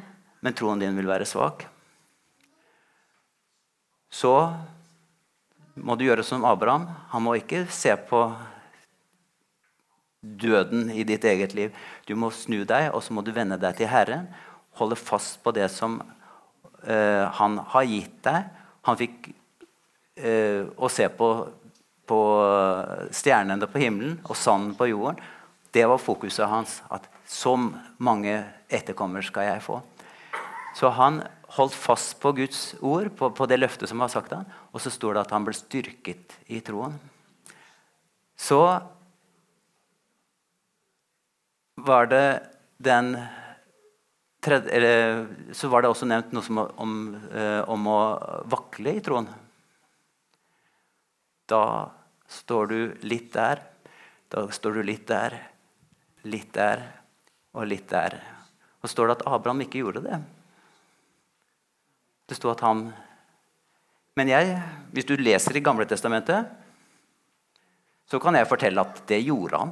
[0.44, 1.66] men troen din vil være svak.
[4.14, 4.34] Så
[5.74, 6.86] må du gjøre som Abraham.
[7.10, 8.28] Han må ikke se på
[10.24, 11.74] døden i ditt eget liv.
[12.08, 14.30] Du må snu deg, og så må du vende deg til Herren.
[14.78, 18.48] Holde fast på det som uh, han har gitt deg.
[18.88, 19.32] Han fikk
[20.22, 21.30] uh, å se på,
[22.08, 22.22] på
[23.12, 25.20] stjernene på himmelen og sanden på jorden.
[25.74, 26.80] Det var fokuset hans.
[26.94, 27.58] At så
[27.98, 28.38] mange
[28.70, 29.82] etterkommere skal jeg få.
[30.78, 31.24] Så han
[31.54, 34.92] holdt fast på Guds ord, på, på det løftet som var sagt han, og så
[34.94, 36.96] står det at han ble styrket i troen.
[38.40, 38.60] Så
[41.84, 42.28] var det
[42.84, 43.14] den
[44.44, 46.94] tredje, eller, Så var det også nevnt noe som, om,
[47.32, 48.00] eh, om å
[48.50, 49.30] vakle i troen.
[51.48, 51.64] Da
[52.28, 53.62] står du litt der,
[54.34, 55.38] da står du litt der,
[56.26, 56.82] litt der
[57.54, 58.18] og litt der.
[58.82, 60.24] Og står det at Abraham ikke gjorde det.
[62.28, 62.92] Det sto at han
[64.16, 64.60] Men jeg,
[64.94, 66.46] hvis du leser i Gamle Testamentet,
[68.06, 69.72] så kan jeg fortelle at det gjorde han.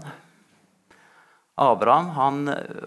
[1.61, 2.39] Abraham han,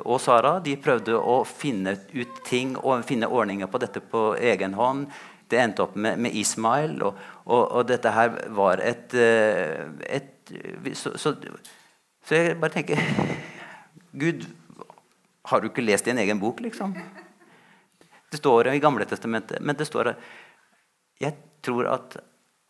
[0.03, 4.75] og Sara de prøvde å finne ut ting og finne ordninger på dette på egen
[4.75, 5.07] hånd.
[5.47, 10.51] Det endte opp med, med Ismail, og, og, og, dette her var et, eh, et
[10.97, 11.37] så, så,
[12.25, 12.99] så, jeg bare tenker
[14.25, 14.49] Gud,
[15.45, 16.97] har du ikke lest din egen bok, liksom?
[18.35, 20.17] Det står i Gamle testamentet, men det står
[21.23, 22.17] Jeg tror at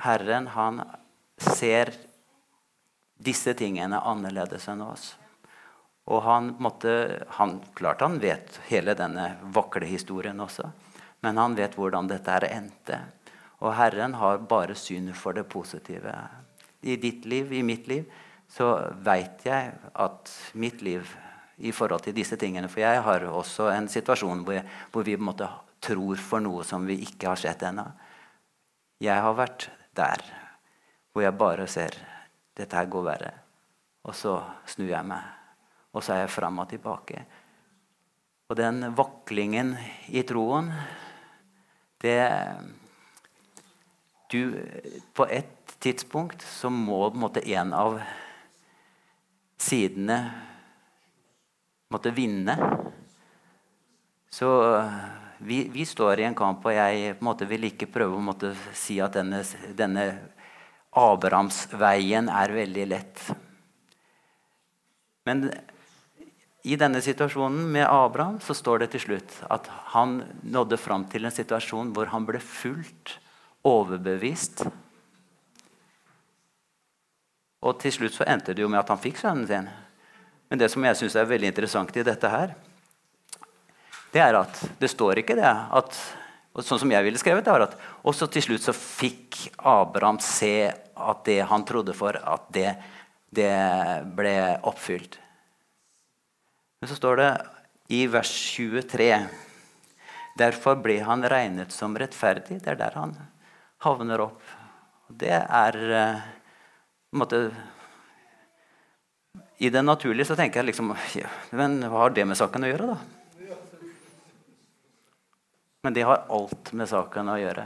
[0.05, 0.83] Herren, han
[1.41, 1.89] ser
[3.17, 5.07] disse tingene annerledes enn oss.
[6.05, 10.69] Og han måtte, han, Klart han vet hele denne vakle historien også,
[11.25, 13.01] men han vet hvordan dette her endte.
[13.65, 16.13] Og Herren har bare syn for det positive.
[16.85, 18.05] I ditt liv, i mitt liv,
[18.53, 21.09] så veit jeg at mitt liv
[21.59, 22.69] i forhold til disse tingene.
[22.69, 25.49] For jeg har også en situasjon hvor, jeg, hvor vi måte
[25.85, 27.87] tror for noe som vi ikke har sett ennå.
[29.05, 30.25] Jeg har vært der
[31.15, 31.95] hvor jeg bare ser
[32.59, 33.33] dette her går verre.
[34.05, 34.35] Og så
[34.69, 35.23] snur jeg meg,
[35.95, 37.23] og så er jeg fram og tilbake.
[38.51, 39.73] Og den vaklingen
[40.13, 40.73] i troen,
[42.03, 42.21] det
[44.33, 44.59] du,
[45.15, 48.01] På et tidspunkt så må på en måte en av
[49.61, 50.17] sidene
[51.95, 52.59] måtte vinne.
[54.35, 54.51] Så
[55.39, 59.15] vi, vi, står i en kamp, og jeg måte, vil ikke prøve å si at
[59.15, 59.45] denne,
[59.79, 60.07] denne
[60.95, 63.23] Abrahamsveien er veldig lett.
[65.25, 65.47] Men
[66.65, 71.27] i denne situasjonen med Abraham så står det til slutt at han nådde fram til
[71.27, 73.19] en situasjon hvor han ble fullt
[73.69, 74.65] overbevist.
[77.65, 79.69] Og til slutt så endte det jo med at han fikk sønnen sin.
[80.49, 82.55] Men det som jeg syns er veldig interessant i dette her,
[84.15, 85.97] det er at det står ikke det at
[86.63, 90.71] sånn som jeg ville skrevet, det var at også til slutt så fikk Abraham se
[90.71, 92.77] at det han trodde for, at det,
[93.35, 93.51] det
[94.15, 95.19] ble oppfylt.
[96.79, 97.31] Men så står det
[97.95, 99.11] i vers 23
[100.35, 102.57] Derfor ble han regnet som rettferdig.
[102.59, 103.13] Det er der han
[103.85, 104.41] havner opp.
[105.07, 106.25] Det er eh,
[107.07, 107.41] på en måte
[109.59, 112.71] I det naturlige så tenker jeg liksom ja, Men hva har det med saken å
[112.73, 112.99] gjøre, da?
[115.85, 117.65] Men det har alt med saken å gjøre.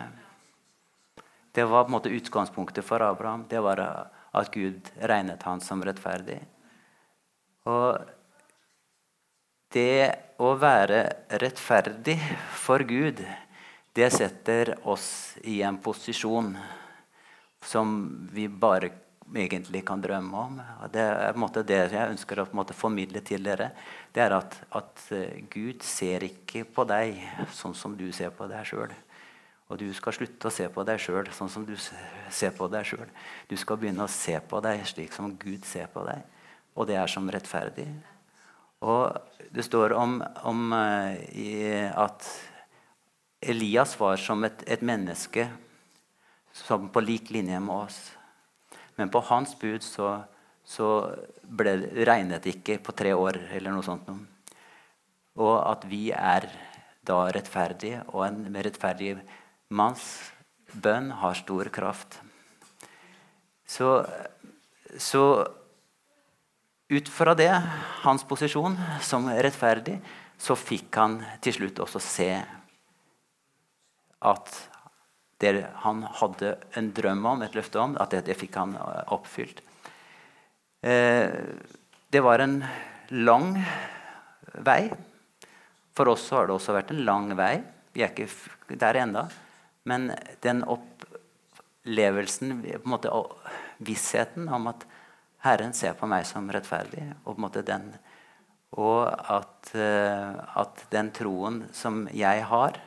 [1.55, 3.45] Det var på en måte utgangspunktet for Abraham.
[3.49, 6.41] Det var at Gud regnet han som rettferdig.
[7.71, 7.95] Og
[9.75, 11.01] det å være
[11.43, 12.19] rettferdig
[12.59, 13.23] for Gud,
[13.95, 16.53] det setter oss i en posisjon
[17.65, 17.95] som
[18.33, 18.91] vi bare
[19.37, 20.61] egentlig kan drømme om.
[20.93, 23.71] Det er på en måte det jeg ønsker å formidle til dere.
[24.13, 27.21] Det er at, at, eh, Gud ser ikke på deg
[27.53, 28.95] sånn som du ser på deg sjøl.
[29.69, 32.87] Og du skal slutte å se på deg sjøl sånn som du ser på deg
[32.89, 33.09] sjøl.
[33.49, 36.25] Du skal begynne å se på deg slik som Gud ser på deg.
[36.75, 37.89] Og det er som rettferdig.
[38.81, 39.13] Og
[39.53, 42.29] det står om, om uh, at
[43.41, 45.49] Elias var som et, et, menneske
[46.55, 47.99] som på lik linje med oss.
[48.99, 50.17] Men på hans bud så,
[50.67, 50.89] så
[51.43, 51.77] ble
[52.09, 54.09] regnet ikke på tre år eller noe sånt.
[55.39, 56.49] Og at vi er
[57.09, 59.15] da rettferdige, og en rettferdig
[59.71, 60.05] manns
[60.75, 62.19] bønn har stor kraft.
[63.69, 64.03] Så,
[64.99, 65.25] så
[66.89, 67.53] ut fra det,
[68.03, 69.99] hans posisjon som rettferdig,
[70.39, 72.31] så fikk han til slutt også se
[74.19, 74.55] at
[75.43, 75.53] det
[75.85, 79.63] han hadde en drøm om, et løfte om, at det, det fikk han eh, oppfylt.
[80.83, 81.31] Eh,
[82.11, 82.63] det var en
[83.15, 83.53] lang
[84.67, 84.89] vei.
[85.97, 87.59] For oss har det også vært en lang vei.
[87.95, 89.25] Vi er ikke der ennå.
[89.89, 90.11] Men
[90.45, 93.13] den opplevelsen, på en måte,
[93.83, 94.85] vissheten om at
[95.45, 97.05] Herren ser på meg som rettferdig.
[97.25, 97.91] Og, på en måte den,
[98.79, 102.79] og at, uh, at, den troen som jeg har,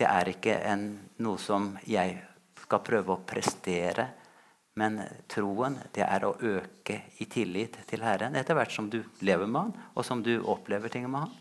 [0.00, 0.86] det er ikke en,
[1.20, 2.16] noe som jeg
[2.62, 4.06] skal prøve å prestere.
[4.80, 4.96] Men
[5.28, 9.60] troen det er å øke i tillit til Herren etter hvert som du lever med
[9.66, 11.38] Han, og som du opplever ting med Han.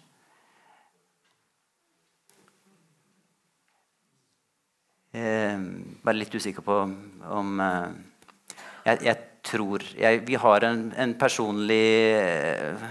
[5.10, 5.62] Eh,
[6.04, 6.76] bare litt usikker på
[7.40, 7.88] om eh,
[8.86, 9.16] jeg, jeg
[9.50, 12.84] tror jeg, Vi har en, en personlig eh,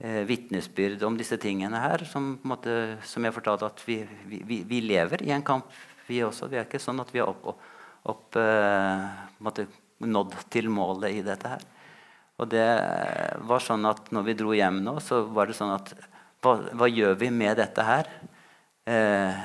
[0.00, 2.04] eh, vitnesbyrd om disse tingene her.
[2.08, 5.68] Som, måte, som jeg fortalte at vi, vi, vi, lever i en kamp,
[6.08, 6.48] vi også.
[6.50, 7.60] Vi er ikke sånn at vi har opp,
[8.10, 9.60] opp, eh,
[10.00, 11.64] nådd til målet i dette her.
[12.40, 12.68] Og det
[13.44, 15.92] var sånn at når vi dro hjem nå, så var det sånn at
[16.40, 18.06] Hva, hva gjør vi med dette her?
[18.88, 19.40] Eh,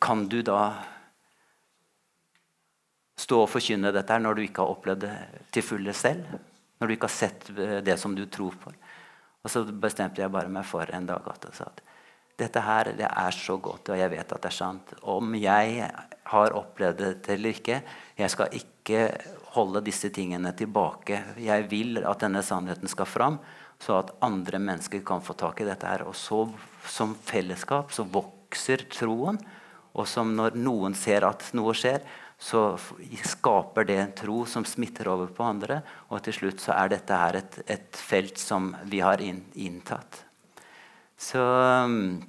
[0.00, 0.62] kan du da
[3.20, 6.38] stå og forkynne dette her når du ikke har opplevd det til fulle selv?
[6.80, 7.50] Når du ikke har sett
[7.84, 8.72] det som du tror på?
[9.48, 11.80] Og så bestemte jeg bare meg for en dag at at
[12.38, 14.92] dette her det er så godt, og jeg vet at det er sant.
[15.02, 15.88] Om jeg
[16.30, 17.80] har opplevd det eller ikke,
[18.20, 19.00] jeg skal ikke
[19.56, 21.22] holde disse tingene tilbake.
[21.40, 23.40] Jeg vil at denne sannheten skal fram,
[23.80, 25.86] så at andre mennesker kan få tak i dette.
[25.86, 26.04] her.
[26.06, 26.44] Og så
[26.86, 29.40] som fellesskap så vokser troen.
[29.98, 32.04] Og som når noen ser at noe skjer,
[32.38, 32.78] så
[33.26, 35.80] skaper det en tro som smitter over på andre.
[36.14, 40.22] Og til slutt så er dette her et, et felt som vi har inn, inntatt.
[41.18, 42.22] Så um,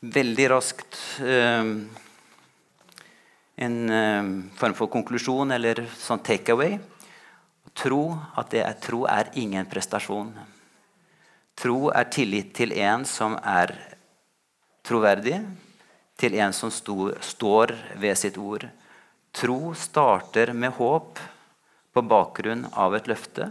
[0.00, 1.74] Veldig raskt um,
[3.60, 6.78] en um, form for konklusjon eller sånn takeaway.
[7.76, 8.06] Tro
[8.40, 10.30] at det er, tro er ingen prestasjon.
[11.60, 13.74] Tro er tillit til en som er
[14.88, 15.42] troverdig
[16.20, 18.66] til en som sto, står ved sitt ord.
[19.32, 21.20] Tro starter med håp
[21.94, 23.48] på bakgrunn av et løfte.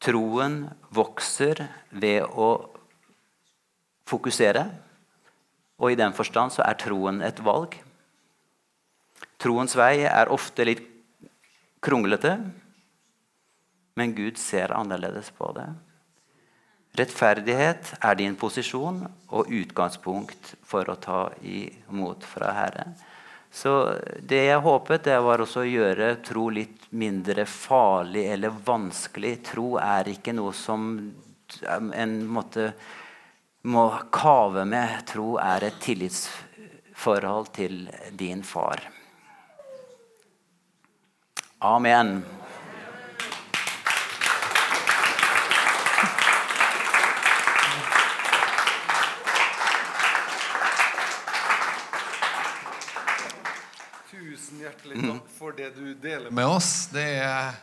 [0.00, 0.62] Troen
[0.96, 1.60] vokser
[1.90, 2.50] ved å
[4.10, 4.64] fokusere,
[5.80, 7.76] og i den forstand så er troen et valg.
[9.40, 10.82] Troens vei er ofte litt
[11.84, 12.34] kronglete,
[13.96, 15.68] men Gud ser annerledes på det.
[17.00, 22.92] Rettferdighet er din posisjon og utgangspunkt for å ta imot fra Herren.
[23.50, 23.72] Så
[24.20, 29.32] det jeg håpet, det var også å gjøre tro litt mindre farlig eller vanskelig.
[29.48, 30.92] Tro er ikke noe som
[31.66, 32.70] en måte
[33.62, 35.00] må kave med.
[35.10, 37.82] Tro er et tillitsforhold til
[38.12, 38.84] din far.
[41.60, 42.20] Amen.
[54.10, 54.60] Tusen
[54.90, 56.88] hjertelig takk for det du deler med oss.
[56.90, 57.54] Det er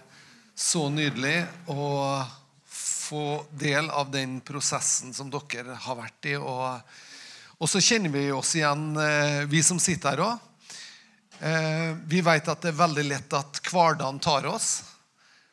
[0.56, 2.24] så nydelig å
[2.68, 6.36] få del av den prosessen som dere har vært i.
[6.38, 6.80] Og,
[7.58, 10.38] og så kjenner vi oss igjen, eh, vi som sitter her òg.
[11.40, 14.84] Eh, vi vet at det er veldig lett at hverdagen tar oss.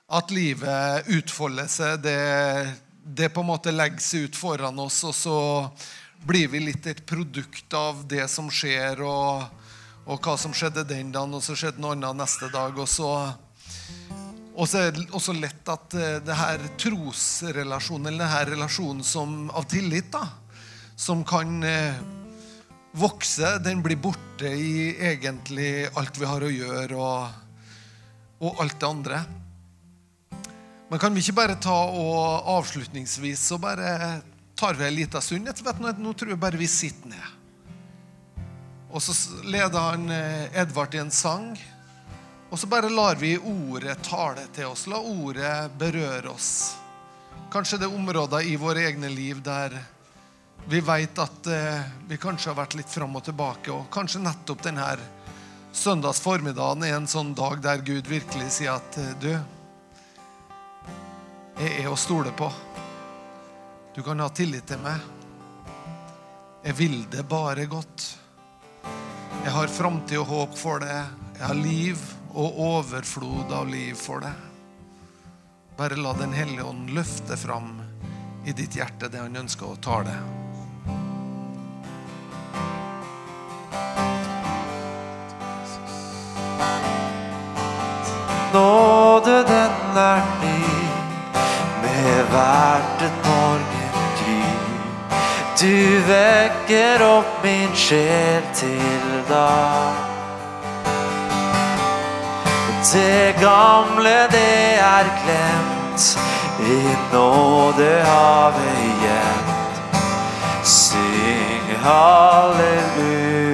[0.09, 2.01] At livet utfolder seg.
[2.05, 2.19] Det,
[3.03, 5.39] det på en måte legger seg ut foran oss, og så
[6.25, 9.03] blir vi litt et produkt av det som skjer.
[9.03, 9.64] og
[10.05, 12.77] og hva som skjedde den dagen, og så skjedde noe annet neste dag.
[12.77, 13.11] Og så,
[14.53, 19.47] og så er det også lett at uh, det her trosrelasjonen, eller denne relasjonen som,
[19.51, 20.27] av tillit, da,
[20.97, 22.03] som kan uh,
[23.01, 28.91] vokse, den blir borte i egentlig alt vi har å gjøre, og, og alt det
[28.91, 29.25] andre.
[30.91, 34.21] Men kan vi ikke bare ta og avslutningsvis så bare
[34.55, 35.49] tar vi en liten stund?
[35.99, 37.34] Nå tror jeg bare vi sitter ned.
[38.95, 41.51] Og så leder han eh, Edvard i en sang.
[42.51, 44.87] Og så bare lar vi ordet tale til oss.
[44.87, 46.77] La ordet berøre oss.
[47.51, 49.75] Kanskje det er områder i våre egne liv der
[50.71, 53.75] vi vet at eh, vi kanskje har vært litt fram og tilbake.
[53.75, 54.87] Og kanskje nettopp denne
[55.75, 59.33] søndags formiddagen er en sånn dag der Gud virkelig sier at eh, du,
[61.59, 62.47] jeg er å stole på.
[63.95, 65.03] Du kan ha tillit til meg.
[66.63, 68.24] Jeg vil det bare godt.
[69.43, 71.01] Jeg har framtid og håp for det.
[71.39, 72.01] Jeg har liv
[72.35, 74.33] og overflod av liv for det.
[75.77, 77.81] Bare la Den hellige ånd løfte fram
[78.47, 80.15] i ditt hjerte det han ønsker å tale.
[88.55, 90.59] Nåde, den er ny
[91.83, 93.74] med hvert et morgengry.
[95.65, 99.95] Du vekker opp min sjel til dag.
[102.93, 106.19] Det gamle, det er glemt.
[106.61, 109.75] I nådehavet gjemt.
[110.65, 113.54] Syng halleluja.